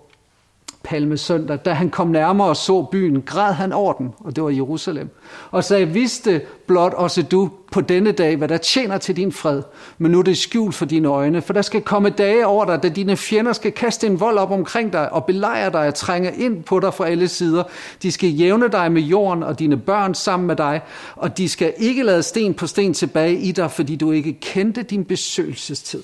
Palmesøndag, 0.84 1.60
da 1.66 1.74
han 1.74 1.90
kom 1.90 2.08
nærmere 2.08 2.48
og 2.48 2.58
så 2.58 2.84
byen, 2.92 3.22
græd 3.22 3.54
han 3.54 3.74
over 3.74 3.94
den, 3.94 4.14
og 4.20 4.36
det 4.36 4.44
var 4.44 4.50
Jerusalem, 4.50 5.10
og 5.52 5.64
sagde, 5.64 5.88
vidste 5.88 6.42
blot 6.68 6.94
også 6.94 7.24
du 7.24 7.50
på 7.72 7.82
denne 7.82 8.12
dag, 8.12 8.36
hvad 8.36 8.48
der 8.48 8.58
tjener 8.58 8.98
til 8.98 9.16
din 9.16 9.32
fred, 9.32 9.62
men 9.98 10.12
nu 10.12 10.20
er 10.20 10.24
det 10.24 10.38
skjult 10.38 10.76
for 10.76 10.86
dine 10.86 11.08
øjne, 11.08 11.42
for 11.42 11.54
der 11.54 11.62
skal 11.62 11.82
komme 11.82 12.10
dage 12.10 12.46
over 12.46 12.66
dig, 12.66 12.84
da 12.84 12.90
dine 12.90 13.18
fjender 13.18 13.54
skal 13.54 13.72
kaste 13.72 14.08
en 14.08 14.20
vold 14.20 14.38
op 14.38 14.52
omkring 14.52 14.94
dig 14.94 15.14
og 15.14 15.26
belejre 15.26 15.72
dig 15.72 15.88
og 15.88 15.96
trænge 15.96 16.36
ind 16.36 16.64
på 16.64 16.80
dig 16.80 16.94
fra 16.94 17.08
alle 17.08 17.28
sider. 17.28 17.64
De 18.02 18.12
skal 18.12 18.30
jævne 18.30 18.68
dig 18.68 18.92
med 18.92 19.02
jorden 19.02 19.44
og 19.44 19.60
dine 19.60 19.78
børn 19.78 20.14
sammen 20.14 20.48
med 20.48 20.56
dig, 20.56 20.82
og 21.16 21.38
de 21.38 21.50
skal 21.50 21.74
ikke 21.78 22.04
lade 22.04 22.24
sten 22.24 22.54
på 22.54 22.68
sten 22.68 22.94
tilbage 22.94 23.36
i 23.40 23.52
dig, 23.52 23.72
fordi 23.72 23.96
du 23.96 24.12
ikke 24.12 24.34
kendte 24.34 24.84
din 24.84 25.06
besøgelsestid. 25.06 26.04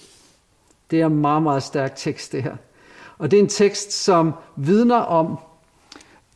Det 0.91 1.01
er 1.01 1.05
en 1.05 1.15
meget, 1.15 1.43
meget 1.43 1.63
stærk 1.63 1.95
tekst, 1.95 2.31
det 2.31 2.43
her. 2.43 2.55
Og 3.17 3.31
det 3.31 3.37
er 3.39 3.43
en 3.43 3.49
tekst, 3.49 3.93
som 4.03 4.33
vidner 4.55 4.95
om 4.95 5.37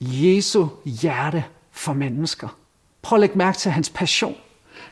Jesu 0.02 0.68
hjerte 0.86 1.44
for 1.72 1.94
mennesker. 1.94 2.48
Prøv 3.02 3.16
at 3.16 3.20
lægge 3.20 3.38
mærke 3.38 3.58
til 3.58 3.72
hans 3.72 3.90
passion. 3.90 4.36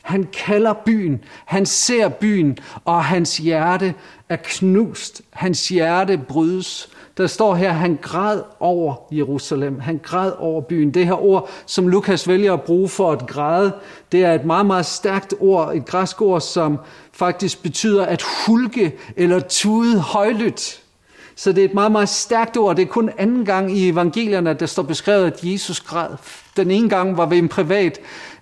Han 0.02 0.28
kalder 0.34 0.74
byen, 0.74 1.24
han 1.46 1.66
ser 1.66 2.10
byen, 2.10 2.58
og 2.86 3.04
hans 3.04 3.38
hjerte 3.38 3.94
er 4.30 4.36
knust. 4.44 5.22
Hans 5.30 5.70
hjerte 5.70 6.18
brydes. 6.18 6.90
Der 7.18 7.28
står 7.28 7.56
her, 7.56 7.72
han 7.72 8.00
græd 8.02 8.42
over 8.60 8.96
Jerusalem. 9.12 9.80
Han 9.80 10.00
græd 10.04 10.32
over 10.38 10.62
byen. 10.62 10.94
Det 10.94 11.06
her 11.06 11.24
ord, 11.24 11.50
som 11.66 11.88
Lukas 11.88 12.28
vælger 12.28 12.54
at 12.54 12.62
bruge 12.62 12.90
for 12.90 13.12
at 13.12 13.28
græde, 13.28 13.74
det 14.12 14.24
er 14.24 14.34
et 14.34 14.46
meget, 14.46 14.66
meget 14.66 14.86
stærkt 14.86 15.34
ord, 15.40 15.76
et 15.76 15.86
græsk 15.86 16.22
ord, 16.22 16.42
som 16.42 16.78
faktisk 17.12 17.64
betyder 17.64 18.06
at 18.06 18.24
hulke 18.46 18.96
eller 19.16 19.40
tude 19.40 20.00
højlydt. 20.00 20.84
Så 21.40 21.52
det 21.52 21.62
er 21.62 21.66
et 21.66 21.74
meget, 21.74 21.92
meget 21.92 22.10
stærkt 22.10 22.58
ord. 22.58 22.76
Det 22.76 22.82
er 22.82 22.88
kun 22.88 23.10
anden 23.18 23.46
gang 23.46 23.78
i 23.78 23.90
evangelierne, 23.90 24.50
at 24.50 24.60
der 24.60 24.66
står 24.66 24.84
beskrevet, 24.84 25.26
at 25.26 25.40
Jesus 25.44 25.80
græd. 25.80 26.10
Den 26.58 26.72
ene 26.72 26.90
gang 26.90 27.18
var 27.18 27.26
ved 27.26 27.38
en 27.38 27.48
privat 27.48 28.00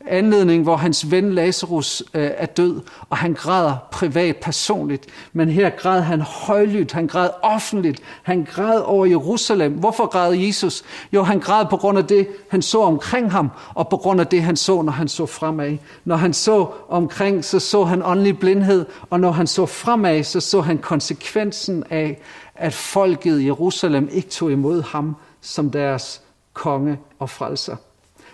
anledning, 0.07 0.63
hvor 0.63 0.75
hans 0.75 1.11
ven 1.11 1.33
Lazarus 1.33 2.03
øh, 2.13 2.29
er 2.37 2.45
død, 2.45 2.81
og 3.09 3.17
han 3.17 3.33
græder 3.33 3.75
privat, 3.91 4.35
personligt. 4.35 5.05
Men 5.33 5.49
her 5.49 5.69
græd 5.69 6.01
han 6.01 6.21
højlydt, 6.21 6.91
han 6.91 7.07
græd 7.07 7.29
offentligt, 7.41 8.01
han 8.23 8.47
græd 8.51 8.79
over 8.79 9.05
Jerusalem. 9.05 9.73
Hvorfor 9.73 10.05
græd 10.05 10.33
Jesus? 10.33 10.83
Jo, 11.13 11.23
han 11.23 11.39
græd 11.39 11.65
på 11.69 11.77
grund 11.77 11.97
af 11.97 12.05
det, 12.05 12.27
han 12.49 12.61
så 12.61 12.81
omkring 12.81 13.31
ham, 13.31 13.51
og 13.73 13.89
på 13.89 13.97
grund 13.97 14.19
af 14.19 14.27
det, 14.27 14.41
han 14.41 14.55
så, 14.55 14.81
når 14.81 14.91
han 14.91 15.07
så 15.07 15.25
fremad. 15.25 15.77
Når 16.05 16.15
han 16.15 16.33
så 16.33 16.67
omkring, 16.89 17.45
så 17.45 17.59
så 17.59 17.83
han 17.83 18.03
åndelig 18.03 18.39
blindhed, 18.39 18.85
og 19.09 19.19
når 19.19 19.31
han 19.31 19.47
så 19.47 19.65
fremad, 19.65 20.23
så 20.23 20.39
så 20.39 20.61
han 20.61 20.77
konsekvensen 20.77 21.83
af, 21.89 22.21
at 22.55 22.73
folket 22.73 23.41
i 23.41 23.45
Jerusalem 23.45 24.09
ikke 24.11 24.29
tog 24.29 24.51
imod 24.51 24.81
ham 24.81 25.15
som 25.41 25.71
deres 25.71 26.21
konge 26.53 26.99
og 27.19 27.29
frelser. 27.29 27.75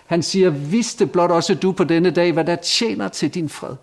Han 0.06 0.22
siger, 0.22 0.50
vidste 0.50 1.06
blot 1.06 1.30
også 1.30 1.54
du 1.54 1.72
på 1.72 1.84
denne 1.84 2.10
dag, 2.10 2.32
hvad 2.32 2.44
der 2.44 2.56
tjener 2.56 3.08
til 3.08 3.34
din 3.34 3.48
fred. 3.48 3.76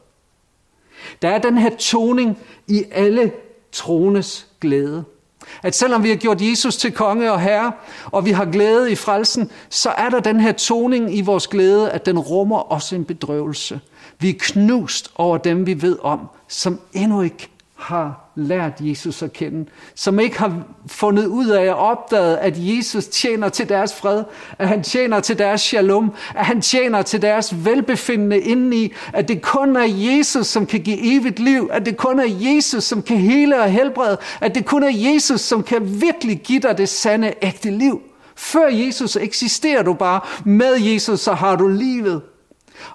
Der 1.22 1.30
er 1.30 1.40
den 1.40 1.58
her 1.58 1.70
toning 1.80 2.38
i 2.68 2.84
alle 2.92 3.32
trones 3.72 4.48
glæde. 4.62 5.04
At 5.64 5.76
selvom 5.76 6.04
vi 6.04 6.10
har 6.10 6.16
gjort 6.16 6.42
Jesus 6.42 6.78
til 6.78 6.92
konge 6.92 7.32
og 7.32 7.42
herre, 7.42 7.72
og 8.06 8.26
vi 8.26 8.32
har 8.32 8.46
glæde 8.46 8.92
i 8.92 8.96
frelsen, 8.96 9.52
så 9.70 9.90
er 9.90 10.10
der 10.10 10.20
den 10.20 10.40
her 10.40 10.52
toning 10.52 11.18
i 11.18 11.22
vores 11.22 11.48
glæde, 11.48 11.92
at 11.92 12.06
den 12.06 12.20
rummer 12.20 12.58
også 12.58 12.96
en 12.96 13.06
bedrøvelse. 13.06 13.80
Vi 14.20 14.30
er 14.30 14.34
knust 14.40 15.12
over 15.16 15.38
dem, 15.38 15.66
vi 15.66 15.82
ved 15.82 15.98
om, 16.02 16.28
som 16.48 16.80
endnu 16.94 17.22
ikke 17.22 17.50
har 17.90 18.32
lært 18.36 18.74
Jesus 18.80 19.22
at 19.24 19.34
kende, 19.34 19.66
som 19.96 20.20
ikke 20.20 20.40
har 20.40 20.62
fundet 20.88 21.26
ud 21.26 21.48
af 21.48 21.74
og 21.74 21.78
opdaget, 21.78 22.38
at 22.38 22.54
Jesus 22.58 23.08
tjener 23.08 23.50
til 23.50 23.70
deres 23.70 23.96
fred, 23.96 24.24
at 24.60 24.68
han 24.68 24.84
tjener 24.84 25.20
til 25.20 25.38
deres 25.38 25.62
shalom, 25.62 26.14
at 26.36 26.46
han 26.46 26.62
tjener 26.62 27.02
til 27.02 27.22
deres 27.22 27.66
velbefindende 27.66 28.40
indeni, 28.40 28.94
at 29.14 29.28
det 29.28 29.42
kun 29.42 29.76
er 29.76 29.88
Jesus, 29.88 30.48
som 30.48 30.66
kan 30.66 30.80
give 30.80 31.18
evigt 31.18 31.40
liv, 31.40 31.70
at 31.72 31.86
det 31.86 31.98
kun 31.98 32.20
er 32.20 32.28
Jesus, 32.28 32.84
som 32.84 33.02
kan 33.02 33.18
hele 33.18 33.62
og 33.62 33.72
helbrede, 33.72 34.18
at 34.42 34.56
det 34.56 34.66
kun 34.66 34.84
er 34.84 35.14
Jesus, 35.14 35.42
som 35.42 35.64
kan 35.64 36.02
virkelig 36.02 36.42
give 36.44 36.60
dig 36.60 36.78
det 36.78 36.90
sande, 36.90 37.34
ægte 37.42 37.72
liv. 37.72 38.02
Før 38.36 38.68
Jesus 38.68 39.16
eksisterer 39.16 39.84
du 39.84 39.94
bare. 39.94 40.22
Med 40.46 40.76
Jesus, 40.80 41.20
så 41.20 41.34
har 41.34 41.56
du 41.56 41.68
livet. 41.68 42.22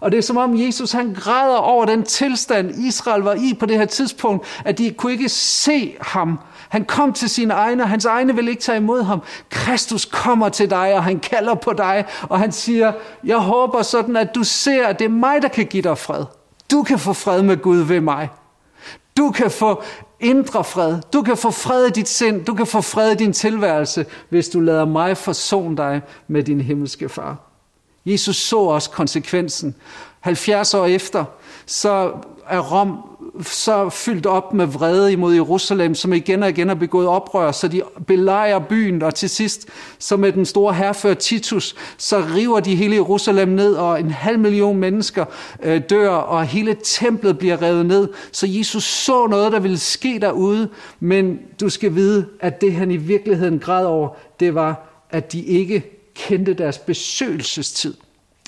Og 0.00 0.12
det 0.12 0.18
er 0.18 0.22
som 0.22 0.36
om 0.36 0.60
Jesus 0.60 0.92
han 0.92 1.14
græder 1.14 1.56
over 1.56 1.84
den 1.84 2.02
tilstand, 2.02 2.70
Israel 2.70 3.22
var 3.22 3.34
i 3.34 3.56
på 3.60 3.66
det 3.66 3.78
her 3.78 3.84
tidspunkt, 3.84 4.46
at 4.64 4.78
de 4.78 4.90
kunne 4.90 5.12
ikke 5.12 5.28
se 5.28 5.96
ham. 6.00 6.38
Han 6.68 6.84
kom 6.84 7.12
til 7.12 7.30
sine 7.30 7.54
egne, 7.54 7.82
og 7.82 7.88
hans 7.88 8.04
egne 8.04 8.34
vil 8.34 8.48
ikke 8.48 8.62
tage 8.62 8.78
imod 8.78 9.02
ham. 9.02 9.22
Kristus 9.50 10.04
kommer 10.04 10.48
til 10.48 10.70
dig, 10.70 10.94
og 10.94 11.04
han 11.04 11.20
kalder 11.20 11.54
på 11.54 11.72
dig, 11.72 12.04
og 12.22 12.38
han 12.38 12.52
siger, 12.52 12.92
jeg 13.24 13.38
håber 13.38 13.82
sådan, 13.82 14.16
at 14.16 14.34
du 14.34 14.44
ser, 14.44 14.86
at 14.86 14.98
det 14.98 15.04
er 15.04 15.08
mig, 15.08 15.42
der 15.42 15.48
kan 15.48 15.66
give 15.66 15.82
dig 15.82 15.98
fred. 15.98 16.24
Du 16.70 16.82
kan 16.82 16.98
få 16.98 17.12
fred 17.12 17.42
med 17.42 17.56
Gud 17.56 17.78
ved 17.78 18.00
mig. 18.00 18.28
Du 19.16 19.30
kan 19.30 19.50
få 19.50 19.82
indre 20.20 20.64
fred. 20.64 20.98
Du 21.12 21.22
kan 21.22 21.36
få 21.36 21.50
fred 21.50 21.86
i 21.86 21.90
dit 21.90 22.08
sind. 22.08 22.44
Du 22.44 22.54
kan 22.54 22.66
få 22.66 22.80
fred 22.80 23.12
i 23.12 23.14
din 23.14 23.32
tilværelse, 23.32 24.06
hvis 24.28 24.48
du 24.48 24.60
lader 24.60 24.84
mig 24.84 25.16
forsone 25.16 25.76
dig 25.76 26.02
med 26.28 26.42
din 26.42 26.60
himmelske 26.60 27.08
far. 27.08 27.53
Jesus 28.06 28.36
så 28.36 28.58
også 28.58 28.90
konsekvensen. 28.90 29.74
70 30.20 30.74
år 30.74 30.86
efter, 30.86 31.24
så 31.66 32.12
er 32.48 32.58
Rom 32.58 32.98
så 33.40 33.88
fyldt 33.88 34.26
op 34.26 34.54
med 34.54 34.66
vrede 34.66 35.12
imod 35.12 35.34
Jerusalem, 35.34 35.94
som 35.94 36.12
igen 36.12 36.42
og 36.42 36.48
igen 36.48 36.68
har 36.68 36.74
begået 36.74 37.08
oprør, 37.08 37.52
så 37.52 37.68
de 37.68 37.82
belejrer 38.06 38.58
byen, 38.58 39.02
og 39.02 39.14
til 39.14 39.30
sidst, 39.30 39.68
så 39.98 40.16
med 40.16 40.32
den 40.32 40.46
store 40.46 40.74
herfører 40.74 41.14
Titus, 41.14 41.74
så 41.96 42.24
river 42.34 42.60
de 42.60 42.76
hele 42.76 42.94
Jerusalem 42.94 43.48
ned, 43.48 43.74
og 43.74 44.00
en 44.00 44.10
halv 44.10 44.38
million 44.38 44.76
mennesker 44.76 45.24
øh, 45.62 45.82
dør, 45.90 46.10
og 46.10 46.44
hele 46.44 46.76
templet 46.84 47.38
bliver 47.38 47.62
revet 47.62 47.86
ned. 47.86 48.08
Så 48.32 48.46
Jesus 48.50 48.84
så 48.84 49.26
noget, 49.26 49.52
der 49.52 49.60
ville 49.60 49.78
ske 49.78 50.18
derude, 50.20 50.68
men 51.00 51.38
du 51.60 51.68
skal 51.68 51.94
vide, 51.94 52.26
at 52.40 52.60
det 52.60 52.72
han 52.72 52.90
i 52.90 52.96
virkeligheden 52.96 53.58
græd 53.58 53.86
over, 53.86 54.08
det 54.40 54.54
var, 54.54 54.88
at 55.10 55.32
de 55.32 55.40
ikke 55.40 55.93
kendte 56.14 56.54
deres 56.54 56.78
besøgelsestid. 56.78 57.94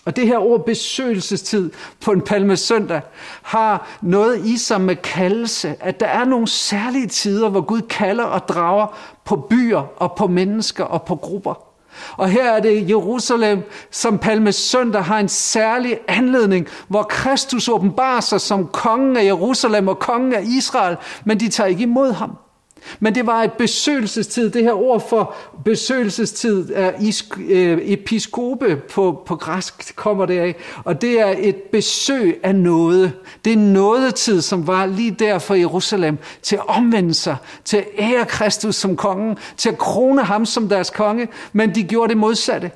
Og 0.04 0.16
det 0.16 0.26
her 0.26 0.38
ord 0.38 0.66
besøgelsestid 0.66 1.70
på 2.00 2.12
en 2.12 2.20
palmesøndag 2.20 3.00
har 3.42 3.88
noget 4.02 4.46
i 4.46 4.56
sig 4.56 4.80
med 4.80 4.96
kaldelse, 4.96 5.74
at 5.80 6.00
der 6.00 6.06
er 6.06 6.24
nogle 6.24 6.48
særlige 6.48 7.06
tider, 7.06 7.48
hvor 7.48 7.60
Gud 7.60 7.80
kalder 7.80 8.24
og 8.24 8.48
drager 8.48 8.86
på 9.24 9.36
byer 9.36 10.02
og 10.02 10.12
på 10.16 10.26
mennesker 10.26 10.84
og 10.84 11.02
på 11.02 11.16
grupper. 11.16 11.66
Og 12.16 12.28
her 12.28 12.52
er 12.52 12.60
det 12.60 12.88
Jerusalem, 12.88 13.62
som 13.90 14.18
palmesøndag 14.18 15.04
har 15.04 15.18
en 15.18 15.28
særlig 15.28 15.98
anledning, 16.08 16.68
hvor 16.88 17.02
Kristus 17.02 17.68
åbenbarer 17.68 18.20
sig 18.20 18.40
som 18.40 18.66
kongen 18.66 19.16
af 19.16 19.24
Jerusalem 19.24 19.88
og 19.88 19.98
kongen 19.98 20.32
af 20.32 20.42
Israel, 20.44 20.96
men 21.24 21.40
de 21.40 21.48
tager 21.48 21.68
ikke 21.68 21.82
imod 21.82 22.12
ham. 22.12 22.36
Men 23.00 23.14
det 23.14 23.26
var 23.26 23.42
et 23.42 23.52
besøgelsestid. 23.52 24.50
Det 24.50 24.62
her 24.62 24.72
ord 24.72 25.08
for 25.08 25.34
besøgelsestid 25.64 26.72
er 26.74 26.92
øh, 27.38 27.78
episkope 27.82 28.76
på, 28.76 29.22
på 29.26 29.36
græsk, 29.36 29.96
kommer 29.96 30.26
det 30.26 30.38
af. 30.38 30.56
Og 30.84 31.00
det 31.02 31.20
er 31.20 31.34
et 31.38 31.56
besøg 31.56 32.40
af 32.42 32.54
noget. 32.54 33.12
Det 33.44 33.52
er 33.52 33.56
nådetid, 33.56 34.40
som 34.40 34.66
var 34.66 34.86
lige 34.86 35.10
der 35.10 35.38
for 35.38 35.54
Jerusalem, 35.54 36.18
til 36.42 36.56
at 36.56 36.68
omvende 36.68 37.14
sig, 37.14 37.36
til 37.64 37.76
at 37.76 37.86
ære 37.98 38.24
Kristus 38.24 38.76
som 38.76 38.96
kongen, 38.96 39.38
til 39.56 39.68
at 39.68 39.78
krone 39.78 40.22
ham 40.22 40.46
som 40.46 40.68
deres 40.68 40.90
konge, 40.90 41.28
men 41.52 41.74
de 41.74 41.82
gjorde 41.82 42.08
det 42.08 42.16
modsatte. 42.16 42.70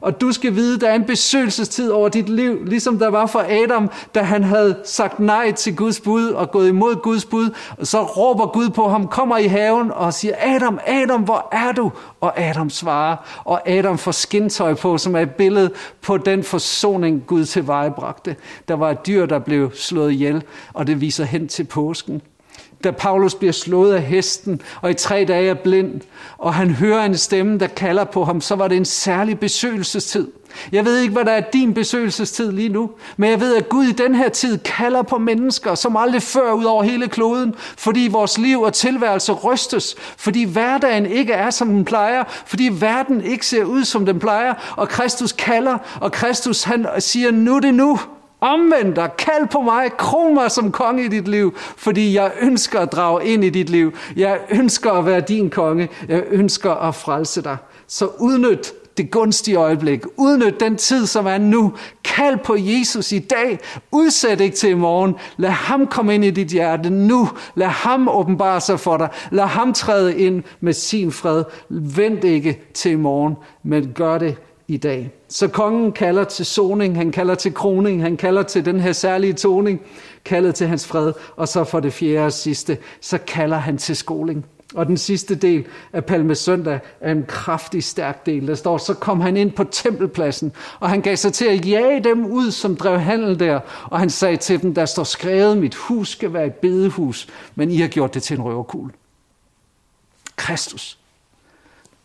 Og 0.00 0.20
du 0.20 0.32
skal 0.32 0.54
vide, 0.54 0.80
der 0.80 0.88
er 0.88 0.94
en 0.94 1.04
besøgelsestid 1.04 1.90
over 1.90 2.08
dit 2.08 2.28
liv, 2.28 2.64
ligesom 2.64 2.98
der 2.98 3.08
var 3.08 3.26
for 3.26 3.44
Adam, 3.48 3.90
da 4.14 4.22
han 4.22 4.44
havde 4.44 4.76
sagt 4.84 5.20
nej 5.20 5.52
til 5.52 5.76
Guds 5.76 6.00
bud 6.00 6.28
og 6.28 6.50
gået 6.50 6.68
imod 6.68 6.96
Guds 7.02 7.24
bud. 7.24 7.50
Og 7.78 7.86
Så 7.86 8.02
råber 8.02 8.46
Gud 8.46 8.70
på 8.70 8.88
ham, 8.88 9.08
kommer 9.08 9.38
i 9.38 9.46
haven 9.46 9.90
og 9.90 10.14
siger, 10.14 10.34
Adam, 10.38 10.78
Adam, 10.86 11.22
hvor 11.22 11.48
er 11.52 11.72
du? 11.72 11.92
Og 12.20 12.40
Adam 12.40 12.70
svarer, 12.70 13.16
og 13.44 13.68
Adam 13.68 13.98
får 13.98 14.12
skintøj 14.12 14.74
på, 14.74 14.98
som 14.98 15.16
er 15.16 15.20
et 15.20 15.30
billede 15.30 15.70
på 16.02 16.18
den 16.18 16.42
forsoning, 16.42 17.26
Gud 17.26 17.44
tilvejebragte. 17.44 18.36
Der 18.68 18.74
var 18.74 18.90
et 18.90 19.06
dyr, 19.06 19.26
der 19.26 19.38
blev 19.38 19.70
slået 19.74 20.12
ihjel, 20.12 20.42
og 20.72 20.86
det 20.86 21.00
viser 21.00 21.24
hen 21.24 21.48
til 21.48 21.64
påsken 21.64 22.22
da 22.84 22.90
Paulus 22.90 23.34
bliver 23.34 23.52
slået 23.52 23.94
af 23.94 24.02
hesten, 24.02 24.60
og 24.80 24.90
i 24.90 24.94
tre 24.94 25.24
dage 25.28 25.48
er 25.48 25.54
blind, 25.54 26.00
og 26.38 26.54
han 26.54 26.70
hører 26.70 27.04
en 27.04 27.16
stemme, 27.16 27.58
der 27.58 27.66
kalder 27.66 28.04
på 28.04 28.24
ham, 28.24 28.40
så 28.40 28.54
var 28.54 28.68
det 28.68 28.76
en 28.76 28.84
særlig 28.84 29.38
besøgelsestid. 29.38 30.28
Jeg 30.72 30.84
ved 30.84 30.98
ikke, 30.98 31.12
hvad 31.12 31.24
der 31.24 31.32
er 31.32 31.42
din 31.52 31.74
besøgelsestid 31.74 32.52
lige 32.52 32.68
nu, 32.68 32.90
men 33.16 33.30
jeg 33.30 33.40
ved, 33.40 33.56
at 33.56 33.68
Gud 33.68 33.84
i 33.84 33.92
den 33.92 34.14
her 34.14 34.28
tid 34.28 34.58
kalder 34.58 35.02
på 35.02 35.18
mennesker, 35.18 35.74
som 35.74 35.96
aldrig 35.96 36.22
før 36.22 36.52
ud 36.52 36.64
over 36.64 36.82
hele 36.82 37.08
kloden, 37.08 37.54
fordi 37.58 38.08
vores 38.12 38.38
liv 38.38 38.60
og 38.60 38.72
tilværelse 38.72 39.32
rystes, 39.32 39.94
fordi 40.16 40.44
hverdagen 40.44 41.06
ikke 41.06 41.32
er, 41.32 41.50
som 41.50 41.68
den 41.68 41.84
plejer, 41.84 42.24
fordi 42.46 42.68
verden 42.72 43.20
ikke 43.20 43.46
ser 43.46 43.64
ud, 43.64 43.84
som 43.84 44.06
den 44.06 44.18
plejer, 44.18 44.54
og 44.76 44.88
Kristus 44.88 45.32
kalder, 45.32 45.78
og 46.00 46.12
Kristus 46.12 46.62
han 46.62 46.86
siger, 46.98 47.30
nu 47.30 47.58
det 47.58 47.74
nu, 47.74 47.98
Omvend 48.44 48.94
dig, 48.94 49.10
kald 49.18 49.48
på 49.48 49.60
mig, 49.60 49.92
kron 49.98 50.34
mig 50.34 50.50
som 50.50 50.72
konge 50.72 51.04
i 51.04 51.08
dit 51.08 51.28
liv, 51.28 51.54
fordi 51.76 52.14
jeg 52.14 52.32
ønsker 52.40 52.80
at 52.80 52.92
drage 52.92 53.26
ind 53.26 53.44
i 53.44 53.50
dit 53.50 53.70
liv. 53.70 53.92
Jeg 54.16 54.40
ønsker 54.50 54.92
at 54.92 55.06
være 55.06 55.20
din 55.20 55.50
konge. 55.50 55.88
Jeg 56.08 56.24
ønsker 56.30 56.72
at 56.72 56.94
frelse 56.94 57.42
dig. 57.42 57.56
Så 57.86 58.08
udnyt 58.20 58.72
det 58.96 59.10
gunstige 59.10 59.56
øjeblik. 59.56 60.04
Udnyt 60.16 60.60
den 60.60 60.76
tid, 60.76 61.06
som 61.06 61.26
er 61.26 61.38
nu. 61.38 61.72
Kald 62.04 62.38
på 62.44 62.56
Jesus 62.58 63.12
i 63.12 63.18
dag. 63.18 63.58
Udsæt 63.92 64.40
ikke 64.40 64.56
til 64.56 64.70
i 64.70 64.74
morgen. 64.74 65.14
Lad 65.36 65.50
ham 65.50 65.86
komme 65.86 66.14
ind 66.14 66.24
i 66.24 66.30
dit 66.30 66.48
hjerte 66.48 66.90
nu. 66.90 67.28
Lad 67.54 67.68
ham 67.68 68.08
åbenbare 68.08 68.60
sig 68.60 68.80
for 68.80 68.96
dig. 68.96 69.08
Lad 69.30 69.46
ham 69.46 69.72
træde 69.72 70.18
ind 70.18 70.42
med 70.60 70.72
sin 70.72 71.12
fred. 71.12 71.44
Vent 71.68 72.24
ikke 72.24 72.60
til 72.74 72.90
i 72.90 72.96
morgen, 72.96 73.34
men 73.62 73.92
gør 73.94 74.18
det 74.18 74.36
i 74.68 74.76
dag. 74.76 75.10
Så 75.28 75.48
kongen 75.48 75.92
kalder 75.92 76.24
til 76.24 76.46
soning, 76.46 76.96
han 76.96 77.12
kalder 77.12 77.34
til 77.34 77.54
kroning, 77.54 78.02
han 78.02 78.16
kalder 78.16 78.42
til 78.42 78.64
den 78.64 78.80
her 78.80 78.92
særlige 78.92 79.32
toning, 79.32 79.80
kaldet 80.24 80.54
til 80.54 80.66
hans 80.66 80.86
fred, 80.86 81.12
og 81.36 81.48
så 81.48 81.64
for 81.64 81.80
det 81.80 81.92
fjerde 81.92 82.26
og 82.26 82.32
sidste, 82.32 82.78
så 83.00 83.18
kalder 83.18 83.56
han 83.56 83.78
til 83.78 83.96
skoling. 83.96 84.46
Og 84.74 84.86
den 84.86 84.96
sidste 84.96 85.34
del 85.34 85.66
af 85.92 86.04
Palmesøndag 86.04 86.80
er 87.00 87.12
en 87.12 87.24
kraftig, 87.28 87.84
stærk 87.84 88.26
del. 88.26 88.46
Der 88.46 88.54
står, 88.54 88.78
så 88.78 88.94
kom 88.94 89.20
han 89.20 89.36
ind 89.36 89.52
på 89.52 89.64
tempelpladsen, 89.64 90.52
og 90.80 90.90
han 90.90 91.00
gav 91.00 91.16
sig 91.16 91.32
til 91.32 91.44
at 91.44 91.66
jage 91.66 92.04
dem 92.04 92.26
ud, 92.26 92.50
som 92.50 92.76
drev 92.76 92.98
handel 92.98 93.38
der. 93.38 93.60
Og 93.84 93.98
han 93.98 94.10
sagde 94.10 94.36
til 94.36 94.62
dem, 94.62 94.74
der 94.74 94.86
står 94.86 95.04
skrevet, 95.04 95.58
mit 95.58 95.74
hus 95.74 96.08
skal 96.08 96.32
være 96.32 96.46
et 96.46 96.54
bedehus, 96.54 97.28
men 97.54 97.70
I 97.70 97.76
har 97.76 97.88
gjort 97.88 98.14
det 98.14 98.22
til 98.22 98.36
en 98.36 98.42
røverkugle. 98.42 98.92
Kristus, 100.36 100.98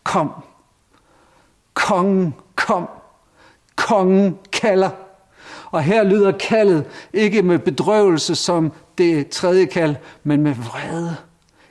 kom. 0.02 0.30
Kongen, 1.74 2.34
kom. 2.66 2.88
Kongen 3.76 4.38
kalder. 4.52 4.90
Og 5.70 5.82
her 5.82 6.02
lyder 6.02 6.32
kaldet 6.32 6.84
ikke 7.12 7.42
med 7.42 7.58
bedrøvelse 7.58 8.34
som 8.34 8.72
det 8.98 9.28
tredje 9.28 9.66
kald, 9.66 9.96
men 10.24 10.42
med 10.42 10.54
vrede. 10.54 11.16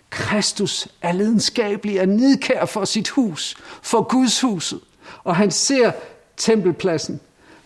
Kristus 0.10 0.88
er 1.02 1.12
lidenskabelig 1.12 2.02
og 2.02 2.08
nidkær 2.08 2.66
for 2.66 2.86
sit 2.86 3.10
hus, 3.10 3.56
for 3.82 4.02
Guds 4.02 4.42
huset. 4.42 4.80
Og 5.24 5.36
han 5.36 5.52
ser 5.52 5.92
tempelpladsen. 6.38 7.20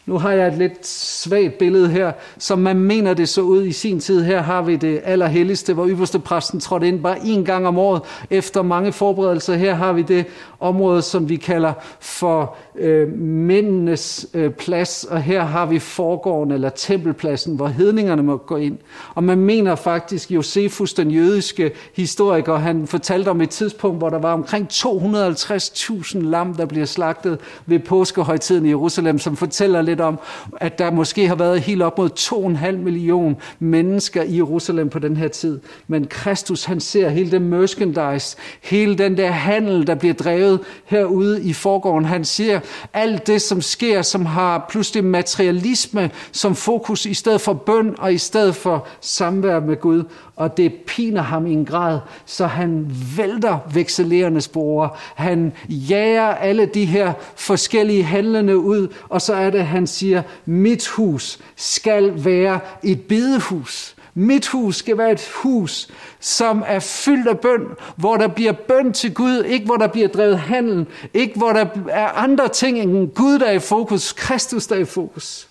Nu 0.05 0.17
har 0.17 0.31
jeg 0.31 0.47
et 0.47 0.57
lidt 0.57 0.87
svagt 0.87 1.57
billede 1.57 1.89
her, 1.89 2.11
som 2.37 2.59
man 2.59 2.79
mener 2.79 3.13
det 3.13 3.29
så 3.29 3.41
ud 3.41 3.65
i 3.65 3.71
sin 3.71 3.99
tid. 3.99 4.23
Her 4.23 4.41
har 4.41 4.61
vi 4.61 4.75
det 4.75 5.01
allerhelligste, 5.03 5.73
hvor 5.73 5.87
ypperste 5.87 6.19
præsten 6.19 6.59
trådte 6.59 6.87
ind 6.87 7.03
bare 7.03 7.25
en 7.25 7.45
gang 7.45 7.67
om 7.67 7.77
året 7.77 8.01
efter 8.29 8.61
mange 8.61 8.91
forberedelser. 8.91 9.55
Her 9.55 9.73
har 9.73 9.93
vi 9.93 10.01
det 10.01 10.25
område, 10.59 11.01
som 11.01 11.29
vi 11.29 11.35
kalder 11.35 11.73
for 11.99 12.55
øh, 12.75 13.19
mændenes 13.19 14.27
øh, 14.33 14.51
plads, 14.51 15.03
og 15.03 15.21
her 15.21 15.43
har 15.43 15.65
vi 15.65 15.79
forgården 15.79 16.51
eller 16.51 16.69
tempelpladsen, 16.69 17.55
hvor 17.55 17.67
hedningerne 17.67 18.23
må 18.23 18.37
gå 18.37 18.55
ind. 18.55 18.77
Og 19.15 19.23
man 19.23 19.37
mener 19.37 19.75
faktisk, 19.75 20.31
Josefus, 20.31 20.93
den 20.93 21.11
jødiske 21.11 21.71
historiker, 21.95 22.55
han 22.55 22.87
fortalte 22.87 23.29
om 23.29 23.41
et 23.41 23.49
tidspunkt, 23.49 23.97
hvor 23.97 24.09
der 24.09 24.19
var 24.19 24.33
omkring 24.33 24.67
250.000 24.71 26.19
lam, 26.19 26.53
der 26.53 26.65
bliver 26.65 26.85
slagtet 26.85 27.39
ved 27.65 27.79
påskehøjtiden 27.79 28.65
i 28.65 28.69
Jerusalem, 28.69 29.19
som 29.19 29.35
fortæller 29.35 29.81
lidt 29.93 30.01
om, 30.01 30.19
at 30.57 30.79
der 30.79 30.91
måske 30.91 31.27
har 31.27 31.35
været 31.35 31.61
helt 31.61 31.81
op 31.81 31.97
mod 31.97 32.09
2,5 32.19 32.71
million 32.71 33.37
mennesker 33.59 34.23
i 34.23 34.35
Jerusalem 34.35 34.89
på 34.89 34.99
den 34.99 35.17
her 35.17 35.27
tid. 35.27 35.59
Men 35.87 36.07
Kristus, 36.07 36.65
han 36.65 36.79
ser 36.79 37.09
hele 37.09 37.31
det 37.31 37.41
merchandise, 37.41 38.37
hele 38.61 38.97
den 38.97 39.17
der 39.17 39.31
handel, 39.31 39.87
der 39.87 39.95
bliver 39.95 40.13
drevet 40.13 40.59
herude 40.85 41.43
i 41.43 41.53
forgården. 41.53 42.05
Han 42.05 42.25
ser 42.25 42.59
alt 42.93 43.27
det, 43.27 43.41
som 43.41 43.61
sker, 43.61 44.01
som 44.01 44.25
har 44.25 44.65
pludselig 44.69 45.03
materialisme 45.03 46.11
som 46.31 46.55
fokus 46.55 47.05
i 47.05 47.13
stedet 47.13 47.41
for 47.41 47.53
bøn 47.53 47.95
og 47.97 48.13
i 48.13 48.17
stedet 48.17 48.55
for 48.55 48.87
samvær 49.01 49.59
med 49.59 49.79
Gud. 49.79 50.03
Og 50.35 50.57
det 50.57 50.73
piner 50.73 51.21
ham 51.21 51.47
i 51.47 51.53
en 51.53 51.65
grad, 51.65 51.99
så 52.25 52.45
han 52.45 52.91
vælter 53.17 53.59
vekselerende 53.73 54.41
sporer. 54.41 54.89
Han 55.15 55.53
jager 55.69 56.27
alle 56.27 56.65
de 56.65 56.85
her 56.85 57.13
forskellige 57.35 58.03
handlende 58.03 58.57
ud, 58.57 58.87
og 59.09 59.21
så 59.21 59.33
er 59.33 59.49
det, 59.49 59.65
han 59.65 59.87
siger, 59.87 60.21
mit 60.45 60.87
hus 60.87 61.39
skal 61.55 62.25
være 62.25 62.59
et 62.83 63.01
bedehus. 63.01 63.95
Mit 64.15 64.47
hus 64.47 64.75
skal 64.75 64.97
være 64.97 65.11
et 65.11 65.29
hus, 65.35 65.87
som 66.19 66.63
er 66.67 66.79
fyldt 66.79 67.27
af 67.27 67.39
bøn, 67.39 67.65
hvor 67.95 68.17
der 68.17 68.27
bliver 68.27 68.51
bøn 68.51 68.93
til 68.93 69.13
Gud, 69.13 69.43
ikke 69.43 69.65
hvor 69.65 69.75
der 69.75 69.87
bliver 69.87 70.07
drevet 70.07 70.39
handel, 70.39 70.85
ikke 71.13 71.37
hvor 71.37 71.53
der 71.53 71.65
er 71.89 72.07
andre 72.07 72.47
ting 72.47 72.79
end 72.79 73.11
Gud, 73.11 73.39
der 73.39 73.45
er 73.45 73.51
i 73.51 73.59
fokus, 73.59 74.13
Kristus, 74.13 74.67
der 74.67 74.75
er 74.75 74.79
i 74.79 74.85
fokus. 74.85 75.47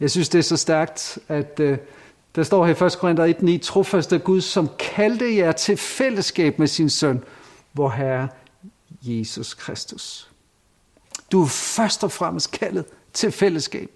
Jeg 0.00 0.10
synes, 0.10 0.28
det 0.28 0.38
er 0.38 0.42
så 0.42 0.56
stærkt, 0.56 1.18
at 1.28 1.60
øh, 1.60 1.78
der 2.36 2.42
står 2.42 2.66
her 2.66 2.82
i 2.82 2.86
1. 2.86 2.98
Korinther 2.98 3.34
1.9, 3.58 3.58
trofast 3.58 4.14
Gud, 4.24 4.40
som 4.40 4.68
kaldte 4.78 5.36
jer 5.36 5.52
til 5.52 5.76
fællesskab 5.76 6.58
med 6.58 6.66
sin 6.66 6.90
søn, 6.90 7.24
hvor 7.72 7.88
Herre 7.88 8.28
Jesus 9.02 9.54
Kristus. 9.54 10.30
Du 11.32 11.42
er 11.42 11.46
først 11.46 12.04
og 12.04 12.12
fremmest 12.12 12.50
kaldet 12.50 12.84
til 13.12 13.32
fællesskab. 13.32 13.90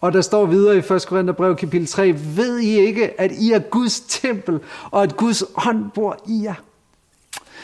Og 0.00 0.12
der 0.12 0.20
står 0.20 0.46
videre 0.46 0.76
i 0.76 0.78
1. 0.78 1.06
Korinther 1.08 1.32
brev 1.34 1.56
kapitel 1.56 1.86
3, 1.86 2.14
ved 2.36 2.58
I 2.58 2.78
ikke, 2.78 3.20
at 3.20 3.32
I 3.32 3.52
er 3.52 3.58
Guds 3.58 4.00
tempel, 4.00 4.60
og 4.90 5.02
at 5.02 5.16
Guds 5.16 5.44
ånd 5.66 5.90
bor 5.90 6.18
i 6.28 6.42
jer? 6.44 6.54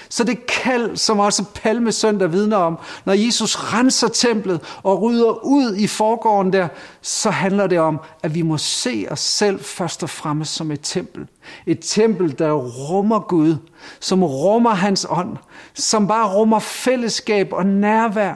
Så 0.08 0.24
det 0.24 0.46
kald, 0.46 0.96
som 0.96 1.18
også 1.18 1.44
Palmesøndag 1.54 2.32
vidner 2.32 2.56
om, 2.56 2.78
når 3.04 3.12
Jesus 3.12 3.56
renser 3.56 4.08
templet 4.08 4.60
og 4.82 5.02
rydder 5.02 5.44
ud 5.44 5.76
i 5.76 5.86
forgården 5.86 6.52
der, 6.52 6.68
så 7.02 7.30
handler 7.30 7.66
det 7.66 7.78
om, 7.78 8.00
at 8.22 8.34
vi 8.34 8.42
må 8.42 8.58
se 8.58 9.06
os 9.10 9.20
selv 9.20 9.64
først 9.64 10.02
og 10.02 10.10
fremmest 10.10 10.54
som 10.54 10.70
et 10.70 10.80
tempel. 10.82 11.26
Et 11.66 11.78
tempel, 11.82 12.38
der 12.38 12.52
rummer 12.52 13.20
Gud, 13.20 13.56
som 14.00 14.24
rummer 14.24 14.74
hans 14.74 15.06
ånd, 15.10 15.36
som 15.74 16.08
bare 16.08 16.34
rummer 16.34 16.58
fællesskab 16.58 17.52
og 17.52 17.66
nærvær, 17.66 18.34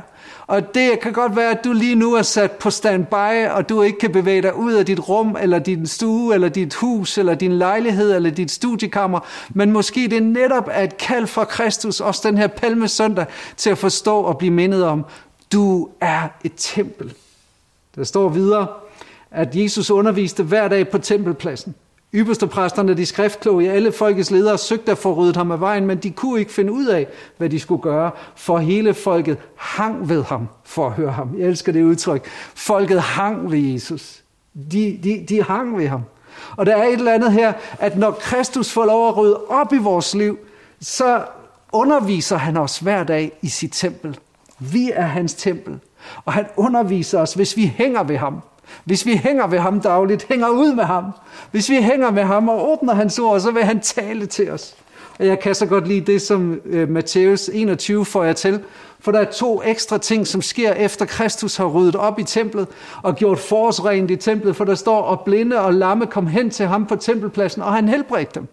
og 0.50 0.74
det 0.74 1.00
kan 1.00 1.12
godt 1.12 1.36
være, 1.36 1.50
at 1.50 1.64
du 1.64 1.72
lige 1.72 1.94
nu 1.94 2.14
er 2.14 2.22
sat 2.22 2.50
på 2.50 2.70
standby, 2.70 3.48
og 3.50 3.68
du 3.68 3.82
ikke 3.82 3.98
kan 3.98 4.12
bevæge 4.12 4.42
dig 4.42 4.54
ud 4.54 4.72
af 4.72 4.86
dit 4.86 5.08
rum, 5.08 5.36
eller 5.40 5.58
din 5.58 5.86
stue, 5.86 6.34
eller 6.34 6.48
dit 6.48 6.74
hus, 6.74 7.18
eller 7.18 7.34
din 7.34 7.52
lejlighed, 7.52 8.16
eller 8.16 8.30
dit 8.30 8.50
studiekammer. 8.50 9.20
Men 9.50 9.72
måske 9.72 10.08
det 10.08 10.22
netop 10.22 10.68
er 10.70 10.82
et 10.82 10.96
kald 10.96 11.26
fra 11.26 11.44
Kristus, 11.44 12.00
også 12.00 12.28
den 12.28 12.38
her 12.38 12.46
palmesøndag, 12.46 13.26
til 13.56 13.70
at 13.70 13.78
forstå 13.78 14.20
og 14.20 14.38
blive 14.38 14.52
mindet 14.52 14.84
om, 14.84 15.04
du 15.52 15.88
er 16.00 16.28
et 16.44 16.52
tempel. 16.56 17.12
Der 17.94 18.04
står 18.04 18.28
videre, 18.28 18.66
at 19.30 19.56
Jesus 19.56 19.90
underviste 19.90 20.42
hver 20.42 20.68
dag 20.68 20.88
på 20.88 20.98
tempelpladsen. 20.98 21.74
Ypperste 22.14 22.46
præsterne, 22.46 22.94
de 22.94 23.06
skriftkloge, 23.06 23.70
alle 23.70 23.92
folkets 23.92 24.30
ledere 24.30 24.58
søgte 24.58 24.92
at 24.92 24.98
få 24.98 25.14
ryddet 25.14 25.36
ham 25.36 25.50
af 25.50 25.60
vejen, 25.60 25.86
men 25.86 25.98
de 25.98 26.10
kunne 26.10 26.40
ikke 26.40 26.52
finde 26.52 26.72
ud 26.72 26.86
af, 26.86 27.06
hvad 27.36 27.48
de 27.50 27.60
skulle 27.60 27.82
gøre, 27.82 28.10
for 28.36 28.58
hele 28.58 28.94
folket 28.94 29.38
hang 29.56 30.08
ved 30.08 30.24
ham 30.24 30.48
for 30.64 30.86
at 30.86 30.92
høre 30.92 31.10
ham. 31.10 31.30
Jeg 31.38 31.46
elsker 31.46 31.72
det 31.72 31.82
udtryk. 31.82 32.26
Folket 32.54 33.00
hang 33.00 33.50
ved 33.50 33.58
Jesus. 33.58 34.22
De, 34.72 35.00
de, 35.02 35.26
de 35.28 35.42
hang 35.42 35.78
ved 35.78 35.88
ham. 35.88 36.02
Og 36.56 36.66
der 36.66 36.76
er 36.76 36.84
et 36.84 36.92
eller 36.92 37.14
andet 37.14 37.32
her, 37.32 37.52
at 37.78 37.98
når 37.98 38.10
Kristus 38.10 38.72
får 38.72 38.84
lov 38.84 39.08
at 39.08 39.16
rydde 39.16 39.36
op 39.36 39.72
i 39.72 39.78
vores 39.78 40.14
liv, 40.14 40.38
så 40.80 41.24
underviser 41.72 42.36
han 42.36 42.56
os 42.56 42.78
hver 42.78 43.04
dag 43.04 43.32
i 43.42 43.48
sit 43.48 43.72
tempel. 43.72 44.18
Vi 44.58 44.90
er 44.94 45.06
hans 45.06 45.34
tempel. 45.34 45.78
Og 46.24 46.32
han 46.32 46.46
underviser 46.56 47.20
os, 47.20 47.34
hvis 47.34 47.56
vi 47.56 47.66
hænger 47.76 48.02
ved 48.02 48.16
ham. 48.16 48.42
Hvis 48.85 49.06
vi 49.06 49.16
hænger 49.16 49.46
ved 49.46 49.59
ham 49.59 49.80
dagligt, 49.80 50.26
hænger 50.28 50.48
ud 50.48 50.74
med 50.74 50.85
ham. 50.85 51.04
Hvis 51.50 51.70
vi 51.70 51.76
hænger 51.76 52.11
med 52.11 52.22
ham 52.22 52.48
og 52.48 52.72
åbner 52.72 52.94
hans 52.94 53.18
ord, 53.18 53.40
så 53.40 53.50
vil 53.50 53.64
han 53.64 53.80
tale 53.80 54.26
til 54.26 54.50
os. 54.50 54.74
Og 55.18 55.26
jeg 55.26 55.40
kan 55.40 55.54
så 55.54 55.66
godt 55.66 55.88
lide 55.88 56.12
det, 56.12 56.22
som 56.22 56.61
øh, 56.64 56.83
uh, 56.83 56.88
Matthæus 56.88 57.48
21 57.48 58.04
får 58.04 58.24
jeg 58.24 58.37
til. 58.37 58.61
For 59.00 59.12
der 59.12 59.18
er 59.18 59.24
to 59.24 59.62
ekstra 59.64 59.98
ting, 59.98 60.26
som 60.26 60.42
sker 60.42 60.72
efter 60.72 61.04
Kristus 61.06 61.56
har 61.56 61.66
ryddet 61.66 61.96
op 61.96 62.18
i 62.18 62.24
templet 62.24 62.66
og 63.02 63.16
gjort 63.16 63.38
forårsrent 63.38 64.11
i 64.11 64.16
templet. 64.16 64.56
For 64.56 64.64
der 64.64 64.74
står, 64.74 65.00
og 65.00 65.20
blinde 65.20 65.61
og 65.61 65.74
lamme 65.74 66.06
kom 66.06 66.26
hen 66.26 66.50
til 66.50 66.66
ham 66.66 66.87
på 66.87 66.96
tempelpladsen, 66.96 67.62
og 67.62 67.72
han 67.72 67.88
helbredte 67.88 68.30
dem. 68.35 68.48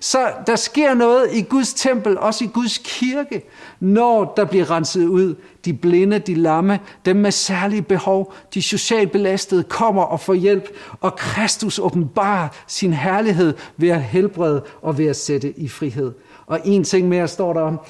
Så 0.00 0.28
der 0.46 0.56
sker 0.56 0.94
noget 0.94 1.28
i 1.32 1.42
Guds 1.42 1.74
tempel, 1.74 2.18
også 2.18 2.44
i 2.44 2.46
Guds 2.46 2.78
kirke, 2.84 3.42
når 3.80 4.32
der 4.36 4.44
bliver 4.44 4.70
renset 4.70 5.06
ud. 5.06 5.34
De 5.64 5.72
blinde, 5.72 6.18
de 6.18 6.34
lamme, 6.34 6.78
dem 7.04 7.16
med 7.16 7.30
særlige 7.30 7.82
behov, 7.82 8.34
de 8.54 8.62
socialt 8.62 9.12
belastede 9.12 9.62
kommer 9.62 10.02
og 10.02 10.20
får 10.20 10.34
hjælp, 10.34 10.68
og 11.00 11.16
Kristus 11.16 11.78
åbenbarer 11.78 12.48
sin 12.66 12.92
herlighed 12.92 13.54
ved 13.76 13.88
at 13.88 14.02
helbrede 14.02 14.62
og 14.82 14.98
ved 14.98 15.06
at 15.06 15.16
sætte 15.16 15.58
i 15.58 15.68
frihed. 15.68 16.12
Og 16.46 16.60
en 16.64 16.84
ting 16.84 17.08
mere 17.08 17.28
står 17.28 17.52
der 17.52 17.60
om, 17.60 17.80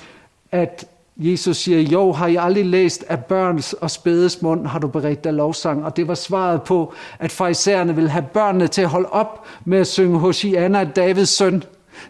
at 0.53 0.85
Jesus 1.21 1.57
siger, 1.57 1.81
jo, 1.81 2.13
har 2.13 2.27
I 2.27 2.37
aldrig 2.37 2.67
læst, 2.67 3.05
at 3.09 3.25
børns 3.25 3.73
og 3.73 3.91
spædes 3.91 4.43
mund 4.43 4.67
har 4.67 4.79
du 4.79 4.89
beredt 4.89 5.25
dig 5.25 5.33
lovsang? 5.33 5.85
Og 5.85 5.97
det 5.97 6.09
var 6.09 6.15
svaret 6.15 6.63
på, 6.63 6.93
at 7.19 7.33
farisæerne 7.33 7.95
ville 7.95 8.11
have 8.11 8.25
børnene 8.33 8.69
til 8.69 8.83
at 8.83 8.89
holde 8.89 9.09
op 9.09 9.47
med 9.65 9.79
at 9.79 9.87
synge 9.87 10.19
Hosianna, 10.19 10.85
Davids 10.85 11.29
søn. 11.29 11.63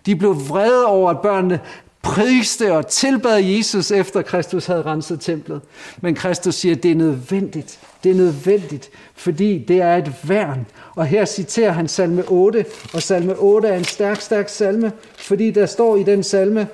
De 0.07 0.17
blev 0.17 0.49
vrede 0.49 0.87
over, 0.87 1.11
at 1.11 1.21
børnene 1.21 1.61
priste 2.03 2.73
og 2.73 2.87
tilbad 2.87 3.39
Jesus, 3.39 3.91
efter 3.91 4.23
Kristus 4.23 4.67
havde 4.67 4.83
renset 4.83 5.21
templet. 5.21 5.61
Men 6.01 6.15
Kristus 6.15 6.55
siger, 6.55 6.75
at 6.75 6.83
det 6.83 6.91
er 6.91 6.95
nødvendigt. 6.95 7.79
Det 8.05 8.11
er 8.11 8.15
nødvendigt, 8.15 8.91
fordi 9.15 9.65
det 9.69 9.81
er 9.81 9.97
et 9.97 10.13
værn. 10.23 10.67
Og 10.95 11.07
her 11.07 11.25
citerer 11.25 11.73
han 11.73 11.89
salme 11.89 12.25
8, 12.29 12.65
og 12.95 13.03
salme 13.03 13.37
8 13.39 13.69
er 13.69 13.77
en 13.77 13.85
stærk, 13.85 14.21
stærk 14.21 14.49
salme, 14.49 14.93
fordi 15.17 15.51
der 15.51 15.67
står 15.67 15.97
i 15.97 16.03
den 16.03 16.23
salme, 16.23 16.69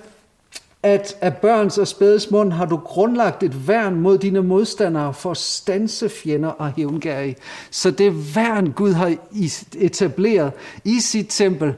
at 0.82 1.16
af 1.20 1.36
børns 1.36 1.78
og 1.78 1.88
spædes 1.88 2.30
mund 2.30 2.52
har 2.52 2.66
du 2.66 2.76
grundlagt 2.76 3.42
et 3.42 3.68
værn 3.68 4.00
mod 4.00 4.18
dine 4.18 4.42
modstandere 4.42 5.14
for 5.14 5.30
at 5.30 5.36
stanse 5.36 6.08
fjender 6.08 6.48
og 6.48 6.72
hævngærige. 6.76 7.36
Så 7.70 7.90
det 7.90 8.36
værn, 8.36 8.72
Gud 8.72 8.92
har 8.92 9.16
etableret 9.78 10.52
i 10.84 11.00
sit 11.00 11.26
tempel, 11.28 11.74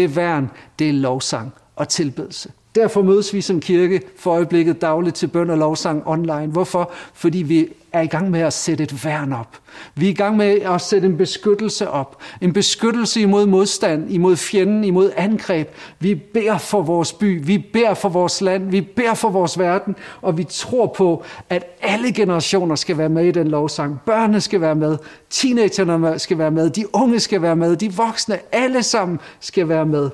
det 0.00 0.16
værn, 0.16 0.50
det 0.78 0.88
er 0.88 0.92
lovsang 0.92 1.52
og 1.76 1.88
tilbedelse. 1.88 2.52
Derfor 2.74 3.02
mødes 3.02 3.34
vi 3.34 3.40
som 3.40 3.60
kirke 3.60 4.00
for 4.16 4.30
øjeblikket 4.30 4.80
dagligt 4.80 5.16
til 5.16 5.26
bøn 5.26 5.50
og 5.50 5.58
lovsang 5.58 6.02
online. 6.06 6.46
Hvorfor? 6.46 6.92
Fordi 7.14 7.38
vi 7.38 7.68
er 7.92 8.00
i 8.00 8.06
gang 8.06 8.30
med 8.30 8.40
at 8.40 8.52
sætte 8.52 8.84
et 8.84 9.04
værn 9.04 9.32
op. 9.32 9.58
Vi 9.94 10.06
er 10.06 10.10
i 10.10 10.14
gang 10.14 10.36
med 10.36 10.60
at 10.60 10.80
sætte 10.80 11.06
en 11.06 11.16
beskyttelse 11.16 11.90
op. 11.90 12.22
En 12.40 12.52
beskyttelse 12.52 13.20
imod 13.20 13.46
modstand, 13.46 14.10
imod 14.12 14.36
fjenden, 14.36 14.84
imod 14.84 15.10
angreb. 15.16 15.68
Vi 15.98 16.14
beder 16.14 16.58
for 16.58 16.82
vores 16.82 17.12
by, 17.12 17.46
vi 17.46 17.58
beder 17.58 17.94
for 17.94 18.08
vores 18.08 18.40
land, 18.40 18.70
vi 18.70 18.80
beder 18.80 19.14
for 19.14 19.28
vores 19.28 19.58
verden, 19.58 19.96
og 20.22 20.38
vi 20.38 20.44
tror 20.44 20.86
på, 20.86 21.24
at 21.48 21.64
alle 21.82 22.12
generationer 22.12 22.74
skal 22.74 22.98
være 22.98 23.08
med 23.08 23.24
i 23.24 23.30
den 23.30 23.48
lovsang. 23.48 24.00
Børnene 24.06 24.40
skal 24.40 24.60
være 24.60 24.74
med, 24.74 24.98
teenagerne 25.30 26.18
skal 26.18 26.38
være 26.38 26.50
med, 26.50 26.70
de 26.70 26.94
unge 26.94 27.20
skal 27.20 27.42
være 27.42 27.56
med, 27.56 27.76
de 27.76 27.94
voksne, 27.94 28.38
alle 28.52 28.82
sammen 28.82 29.20
skal 29.40 29.68
være 29.68 29.86
med. 29.86 30.10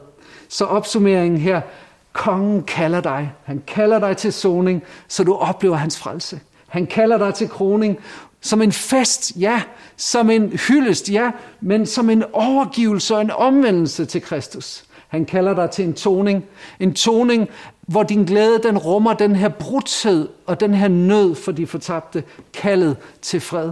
Så 0.48 0.64
opsummeringen 0.64 1.40
her, 1.40 1.60
kongen 2.12 2.62
kalder 2.62 3.00
dig. 3.00 3.32
Han 3.44 3.62
kalder 3.66 3.98
dig 3.98 4.16
til 4.16 4.32
soning, 4.32 4.82
så 5.08 5.24
du 5.24 5.34
oplever 5.34 5.76
hans 5.76 5.98
frelse. 5.98 6.40
Han 6.68 6.86
kalder 6.86 7.18
dig 7.18 7.34
til 7.34 7.48
kroning 7.48 7.98
som 8.40 8.62
en 8.62 8.72
fest, 8.72 9.32
ja, 9.36 9.62
som 9.96 10.30
en 10.30 10.52
hyldest, 10.68 11.10
ja, 11.10 11.30
men 11.60 11.86
som 11.86 12.10
en 12.10 12.24
overgivelse 12.32 13.14
og 13.14 13.20
en 13.20 13.30
omvendelse 13.30 14.04
til 14.04 14.22
Kristus. 14.22 14.84
Han 15.08 15.24
kalder 15.24 15.54
dig 15.54 15.70
til 15.70 15.84
en 15.84 15.94
toning. 15.94 16.44
En 16.80 16.94
toning, 16.94 17.48
hvor 17.80 18.02
din 18.02 18.24
glæde 18.24 18.60
den 18.62 18.78
rummer 18.78 19.14
den 19.14 19.36
her 19.36 19.48
brudthed 19.48 20.28
og 20.46 20.60
den 20.60 20.74
her 20.74 20.88
nød 20.88 21.34
for 21.34 21.52
de 21.52 21.66
fortabte, 21.66 22.24
kaldet 22.52 22.96
til 23.22 23.40
fred. 23.40 23.70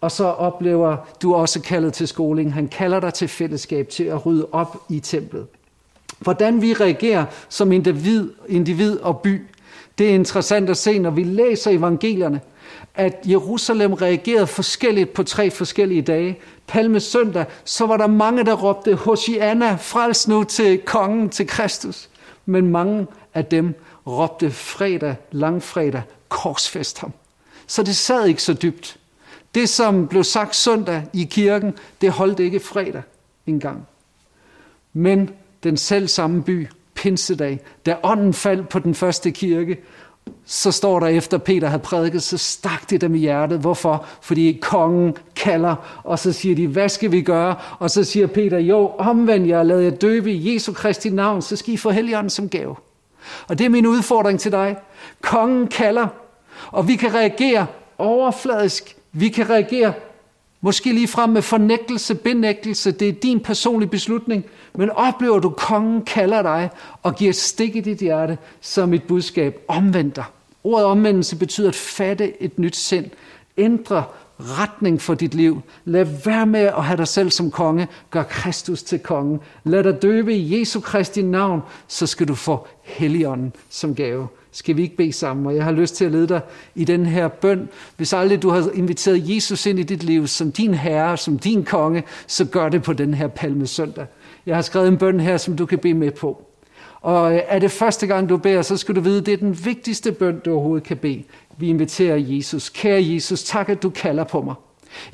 Og 0.00 0.10
så 0.10 0.24
oplever 0.24 0.96
du 1.22 1.34
også 1.34 1.60
kaldet 1.60 1.92
til 1.92 2.08
skoling. 2.08 2.54
Han 2.54 2.68
kalder 2.68 3.00
dig 3.00 3.14
til 3.14 3.28
fællesskab, 3.28 3.88
til 3.88 4.04
at 4.04 4.26
rydde 4.26 4.48
op 4.52 4.76
i 4.90 5.00
templet. 5.00 5.46
Hvordan 6.18 6.62
vi 6.62 6.72
reagerer 6.72 7.24
som 7.48 7.72
individ, 7.72 8.30
individ 8.48 8.98
og 8.98 9.18
by, 9.18 9.42
det 9.98 10.10
er 10.10 10.14
interessant 10.14 10.70
at 10.70 10.76
se, 10.76 10.98
når 10.98 11.10
vi 11.10 11.24
læser 11.24 11.70
evangelierne, 11.70 12.40
at 12.94 13.14
Jerusalem 13.24 13.92
reagerede 13.92 14.46
forskelligt 14.46 15.12
på 15.12 15.22
tre 15.22 15.50
forskellige 15.50 16.02
dage. 16.02 16.38
Palme 16.66 17.00
søndag, 17.00 17.44
så 17.64 17.86
var 17.86 17.96
der 17.96 18.06
mange, 18.06 18.44
der 18.44 18.54
råbte, 18.54 18.94
Hosianna, 18.94 19.74
frels 19.74 20.28
nu 20.28 20.44
til 20.44 20.78
kongen, 20.78 21.28
til 21.28 21.46
Kristus. 21.46 22.08
Men 22.46 22.66
mange 22.66 23.06
af 23.34 23.44
dem 23.44 23.74
råbte 24.06 24.50
fredag, 24.50 25.16
langfredag, 25.30 26.02
korsfest 26.28 26.98
ham. 26.98 27.12
Så 27.66 27.82
det 27.82 27.96
sad 27.96 28.26
ikke 28.26 28.42
så 28.42 28.52
dybt. 28.52 28.96
Det, 29.54 29.68
som 29.68 30.08
blev 30.08 30.24
sagt 30.24 30.56
søndag 30.56 31.02
i 31.12 31.24
kirken, 31.24 31.74
det 32.00 32.10
holdt 32.10 32.40
ikke 32.40 32.60
fredag 32.60 33.02
engang. 33.46 33.86
Men 34.92 35.30
den 35.62 35.76
selv 35.76 36.08
samme 36.08 36.42
by, 36.42 36.66
Pinsedag, 36.98 37.60
da 37.86 37.96
ånden 38.02 38.34
faldt 38.34 38.68
på 38.68 38.78
den 38.78 38.94
første 38.94 39.30
kirke, 39.30 39.78
så 40.44 40.72
står 40.72 41.00
der 41.00 41.06
efter 41.06 41.38
Peter 41.38 41.68
havde 41.68 41.82
prædiket, 41.82 42.22
så 42.22 42.38
stak 42.38 42.90
det 42.90 43.00
dem 43.00 43.14
i 43.14 43.18
hjertet. 43.18 43.60
Hvorfor? 43.60 44.06
Fordi 44.20 44.58
kongen 44.62 45.16
kalder, 45.36 46.00
og 46.04 46.18
så 46.18 46.32
siger 46.32 46.56
de, 46.56 46.66
hvad 46.66 46.88
skal 46.88 47.12
vi 47.12 47.22
gøre? 47.22 47.56
Og 47.78 47.90
så 47.90 48.04
siger 48.04 48.26
Peter, 48.26 48.58
jo, 48.58 48.92
omvend 48.98 49.46
jer, 49.46 49.62
lad 49.62 49.80
jer 49.80 49.90
døbe 49.90 50.32
i 50.32 50.54
Jesu 50.54 50.72
Kristi 50.72 51.10
navn, 51.10 51.42
så 51.42 51.56
skal 51.56 51.74
I 51.74 51.76
få 51.76 51.90
heligånden 51.90 52.30
som 52.30 52.48
gave. 52.48 52.76
Og 53.48 53.58
det 53.58 53.64
er 53.64 53.70
min 53.70 53.86
udfordring 53.86 54.40
til 54.40 54.52
dig. 54.52 54.76
Kongen 55.22 55.66
kalder, 55.66 56.06
og 56.70 56.88
vi 56.88 56.96
kan 56.96 57.14
reagere 57.14 57.66
overfladisk. 57.98 58.96
Vi 59.12 59.28
kan 59.28 59.50
reagere 59.50 59.92
Måske 60.60 60.92
lige 60.92 61.08
frem 61.08 61.30
med 61.30 61.42
fornægtelse, 61.42 62.14
benægtelse, 62.14 62.92
det 62.92 63.08
er 63.08 63.12
din 63.12 63.40
personlige 63.40 63.90
beslutning, 63.90 64.44
men 64.74 64.90
oplever 64.90 65.38
du, 65.38 65.48
at 65.48 65.56
kongen 65.56 66.02
kalder 66.02 66.42
dig 66.42 66.70
og 67.02 67.14
giver 67.14 67.30
et 67.30 67.36
stik 67.36 67.76
i 67.76 67.80
dit 67.80 67.98
hjerte 67.98 68.38
som 68.60 68.94
et 68.94 69.02
budskab, 69.02 69.64
omvender. 69.68 70.14
dig. 70.14 70.24
Ordet 70.64 70.86
omvendelse 70.86 71.36
betyder 71.36 71.68
at 71.68 71.74
fatte 71.74 72.42
et 72.42 72.58
nyt 72.58 72.76
sind, 72.76 73.10
ændre 73.56 74.04
retning 74.40 75.00
for 75.00 75.14
dit 75.14 75.34
liv. 75.34 75.60
Lad 75.84 76.06
være 76.24 76.46
med 76.46 76.60
at 76.60 76.84
have 76.84 76.96
dig 76.96 77.08
selv 77.08 77.30
som 77.30 77.50
konge. 77.50 77.88
Gør 78.10 78.22
Kristus 78.22 78.82
til 78.82 78.98
konge. 78.98 79.38
Lad 79.64 79.84
dig 79.84 80.02
døbe 80.02 80.34
i 80.34 80.60
Jesu 80.60 80.80
Kristi 80.80 81.22
navn, 81.22 81.60
så 81.88 82.06
skal 82.06 82.28
du 82.28 82.34
få 82.34 82.66
Helligånden 82.82 83.52
som 83.70 83.94
gave. 83.94 84.28
Skal 84.52 84.76
vi 84.76 84.82
ikke 84.82 84.96
bede 84.96 85.12
sammen? 85.12 85.46
Og 85.46 85.56
jeg 85.56 85.64
har 85.64 85.72
lyst 85.72 85.94
til 85.94 86.04
at 86.04 86.12
lede 86.12 86.28
dig 86.28 86.40
i 86.74 86.84
den 86.84 87.06
her 87.06 87.28
bøn. 87.28 87.68
Hvis 87.96 88.12
aldrig 88.12 88.42
du 88.42 88.50
har 88.50 88.70
inviteret 88.74 89.34
Jesus 89.34 89.66
ind 89.66 89.78
i 89.78 89.82
dit 89.82 90.02
liv 90.02 90.26
som 90.26 90.52
din 90.52 90.74
herre, 90.74 91.16
som 91.16 91.38
din 91.38 91.64
konge, 91.64 92.02
så 92.26 92.44
gør 92.44 92.68
det 92.68 92.82
på 92.82 92.92
den 92.92 93.14
her 93.14 93.28
palmesøndag. 93.28 94.06
Jeg 94.46 94.56
har 94.56 94.62
skrevet 94.62 94.88
en 94.88 94.98
bøn 94.98 95.20
her, 95.20 95.36
som 95.36 95.56
du 95.56 95.66
kan 95.66 95.78
bede 95.78 95.94
med 95.94 96.10
på. 96.10 96.47
Og 97.00 97.34
øh, 97.34 97.40
er 97.46 97.58
det 97.58 97.70
første 97.70 98.06
gang, 98.06 98.28
du 98.28 98.36
beder, 98.36 98.62
så 98.62 98.76
skal 98.76 98.96
du 98.96 99.00
vide, 99.00 99.18
at 99.18 99.26
det 99.26 99.34
er 99.34 99.38
den 99.38 99.64
vigtigste 99.64 100.12
bøn, 100.12 100.40
du 100.44 100.52
overhovedet 100.52 100.86
kan 100.86 100.96
bede. 100.96 101.24
Vi 101.58 101.68
inviterer 101.68 102.16
Jesus. 102.16 102.68
Kære 102.68 103.14
Jesus, 103.14 103.44
tak 103.44 103.68
at 103.68 103.82
du 103.82 103.90
kalder 103.90 104.24
på 104.24 104.40
mig. 104.40 104.54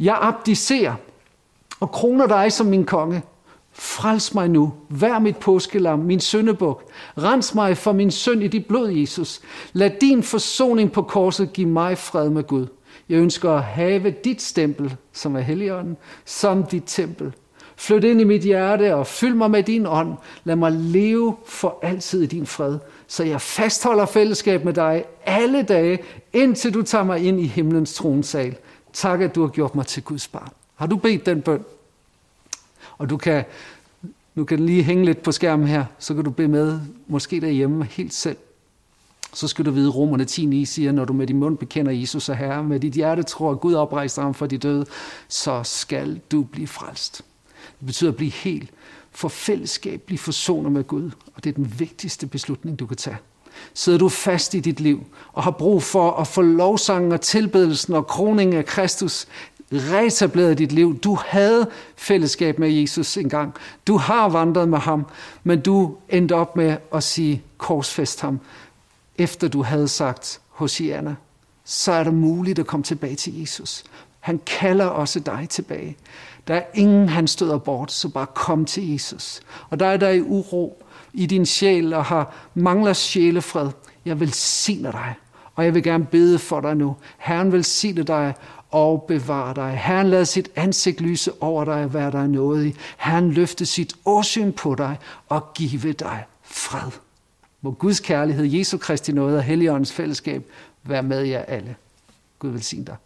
Jeg 0.01 0.18
abdicerer 0.20 0.94
og 1.81 1.90
kroner 1.90 2.27
dig 2.27 2.53
som 2.53 2.66
min 2.66 2.85
konge. 2.85 3.23
Frels 3.73 4.35
mig 4.35 4.51
nu, 4.51 4.73
vær 4.88 5.18
mit 5.18 5.37
påskelam, 5.37 5.99
min 5.99 6.20
søndebuk. 6.20 6.83
Rens 7.18 7.55
mig 7.55 7.77
for 7.77 7.92
min 7.92 8.11
synd 8.11 8.42
i 8.42 8.49
dit 8.49 8.66
blod, 8.66 8.90
Jesus. 8.90 9.40
Lad 9.73 9.90
din 10.01 10.23
forsoning 10.23 10.92
på 10.92 11.03
korset 11.03 11.53
give 11.53 11.68
mig 11.68 11.99
fred 11.99 12.31
med 12.31 12.42
Gud. 12.42 12.66
Jeg 13.09 13.18
ønsker 13.18 13.51
at 13.51 13.62
have 13.62 14.14
dit 14.25 14.42
stempel, 14.42 14.97
som 15.12 15.37
er 15.37 15.40
Helligånden, 15.40 15.97
som 16.25 16.62
dit 16.62 16.83
tempel. 16.87 17.33
Flyt 17.77 18.05
ind 18.05 18.21
i 18.21 18.25
mit 18.25 18.43
hjerte 18.43 18.95
og 18.95 19.07
fyld 19.07 19.35
mig 19.35 19.51
med 19.51 19.63
din 19.63 19.87
ånd. 19.87 20.17
Lad 20.45 20.57
mig 20.57 20.73
leve 20.73 21.37
for 21.47 21.79
altid 21.83 22.23
i 22.23 22.27
din 22.27 22.47
fred, 22.47 22.79
så 23.07 23.25
jeg 23.25 23.41
fastholder 23.41 24.07
fællesskab 24.07 24.65
med 24.65 24.73
dig 24.73 25.05
alle 25.25 25.63
dage, 25.63 25.99
indtil 26.33 26.75
du 26.75 26.83
tager 26.83 27.05
mig 27.05 27.25
ind 27.25 27.41
i 27.41 27.47
himlens 27.47 27.95
tronsal. 27.95 28.57
Tak, 28.93 29.21
at 29.21 29.35
du 29.35 29.41
har 29.41 29.49
gjort 29.49 29.75
mig 29.75 29.87
til 29.87 30.03
Guds 30.03 30.29
barn. 30.29 30.53
Har 30.75 30.87
du 30.87 30.97
bedt 30.97 31.27
den 31.27 31.43
bøn? 31.43 31.65
Og 32.99 33.11
du 33.11 33.17
kan, 33.17 33.45
nu 34.35 34.45
kan 34.45 34.59
den 34.59 34.67
lige 34.67 34.83
hænge 34.83 35.05
lidt 35.05 35.23
på 35.23 35.33
skærmen 35.33 35.69
her, 35.69 35.85
så 35.99 36.15
kan 36.15 36.25
du 36.25 36.31
bede 36.31 36.49
med, 36.49 36.81
måske 37.07 37.41
derhjemme 37.41 37.85
helt 37.85 38.15
selv. 38.15 38.37
Så 39.33 39.49
skal 39.49 39.65
du 39.65 39.71
vide, 39.71 39.91
Romerne 39.91 40.25
10.9 40.31 40.65
siger, 40.65 40.93
når 40.93 41.05
du 41.05 41.13
med 41.13 41.27
din 41.27 41.39
mund 41.39 41.59
bekender 41.59 41.93
Jesus 41.93 42.29
er 42.29 42.35
Herre, 42.35 42.65
med 42.65 42.81
dit 42.81 42.93
hjerte 42.93 43.23
tror, 43.23 43.51
at 43.51 43.61
Gud 43.61 43.75
oprejste 43.75 44.21
ham 44.21 44.35
for 44.35 44.47
de 44.47 44.59
døde, 44.59 44.87
så 45.29 45.61
skal 45.63 46.21
du 46.31 46.43
blive 46.43 46.67
frelst. 46.67 47.23
Det 47.79 47.87
betyder 47.87 48.11
at 48.11 48.16
blive 48.16 48.31
helt, 48.31 48.70
for 49.12 49.29
fællesskab, 49.29 50.00
blive 50.00 50.18
forsonet 50.18 50.72
med 50.72 50.85
Gud. 50.85 51.11
Og 51.35 51.44
det 51.44 51.50
er 51.50 51.55
den 51.55 51.74
vigtigste 51.79 52.27
beslutning, 52.27 52.79
du 52.79 52.87
kan 52.87 52.96
tage. 52.96 53.16
Sidder 53.74 53.98
du 53.98 54.09
fast 54.09 54.55
i 54.55 54.61
dit 54.61 54.81
liv 54.81 55.05
og 55.33 55.42
har 55.42 55.50
brug 55.50 55.83
for 55.83 56.12
at 56.12 56.27
få 56.27 56.42
lovsangen 56.42 57.12
og 57.12 57.20
tilbedelsen 57.20 57.94
og 57.94 58.07
kroningen 58.07 58.57
af 58.57 58.66
Kristus 58.66 59.27
reetableret 59.72 60.59
dit 60.59 60.72
liv. 60.72 60.98
Du 60.98 61.18
havde 61.27 61.70
fællesskab 61.96 62.59
med 62.59 62.68
Jesus 62.68 63.16
engang. 63.16 63.55
Du 63.87 63.96
har 63.96 64.29
vandret 64.29 64.68
med 64.68 64.79
ham, 64.79 65.07
men 65.44 65.61
du 65.61 65.96
endte 66.09 66.33
op 66.33 66.57
med 66.57 66.77
at 66.94 67.03
sige 67.03 67.42
korsfest 67.59 68.20
ham, 68.20 68.40
efter 69.18 69.48
du 69.48 69.62
havde 69.62 69.88
sagt 69.88 70.40
Hosianna. 70.48 71.14
Så 71.64 71.92
er 71.92 72.05
det 72.05 72.14
muligt 72.14 72.59
at 72.59 72.66
komme 72.66 72.85
tilbage 72.85 73.16
til 73.16 73.40
Jesus. 73.40 73.85
Han 74.25 74.41
kalder 74.47 74.85
også 74.85 75.21
dig 75.21 75.47
tilbage. 75.51 75.97
Der 76.49 76.55
er 76.55 76.63
ingen, 76.75 77.09
han 77.09 77.27
støder 77.27 77.59
bort, 77.59 77.93
så 77.93 78.09
bare 78.09 78.27
kom 78.27 78.65
til 78.65 78.93
Jesus. 78.93 79.41
Og 79.71 79.81
der 79.81 79.87
er 79.87 79.97
der 79.97 80.09
i 80.09 80.21
uro 80.21 80.83
i 81.13 81.27
din 81.27 81.47
sjæl 81.47 81.93
og 81.93 82.05
har 82.05 82.35
mangler 82.55 82.93
sjælefred. 82.93 83.71
Jeg 84.05 84.21
velsigner 84.21 84.91
dig, 84.91 85.15
og 85.55 85.65
jeg 85.65 85.75
vil 85.75 85.83
gerne 85.83 86.05
bede 86.05 86.39
for 86.39 86.61
dig 86.61 86.77
nu. 86.77 86.97
Herren 87.19 87.53
velsigne 87.53 88.03
dig 88.03 88.35
og 88.71 89.05
bevare 89.09 89.55
dig. 89.55 89.79
Herren 89.85 90.07
lader 90.07 90.25
sit 90.25 90.51
ansigt 90.57 91.01
lyse 91.01 91.43
over 91.43 91.65
dig 91.65 91.85
og 91.85 91.95
være 91.95 92.11
dig 92.11 92.29
nådig. 92.29 92.75
Herren 92.99 93.31
løfte 93.31 93.67
sit 93.67 93.95
åsyn 94.05 94.53
på 94.53 94.75
dig 94.75 94.99
og 95.29 95.55
give 95.55 95.93
dig 95.93 96.25
fred. 96.43 96.91
Må 97.61 97.71
Guds 97.71 98.01
kærlighed, 98.01 98.45
Jesu 98.45 98.79
Kristi 98.79 99.13
nåde 99.13 99.37
og 99.37 99.43
Helligåndens 99.43 99.93
fællesskab 99.93 100.45
være 100.83 101.03
med 101.03 101.23
jer 101.23 101.43
alle. 101.43 101.77
Gud 102.39 102.51
velsigne 102.51 102.85
dig. 102.85 102.97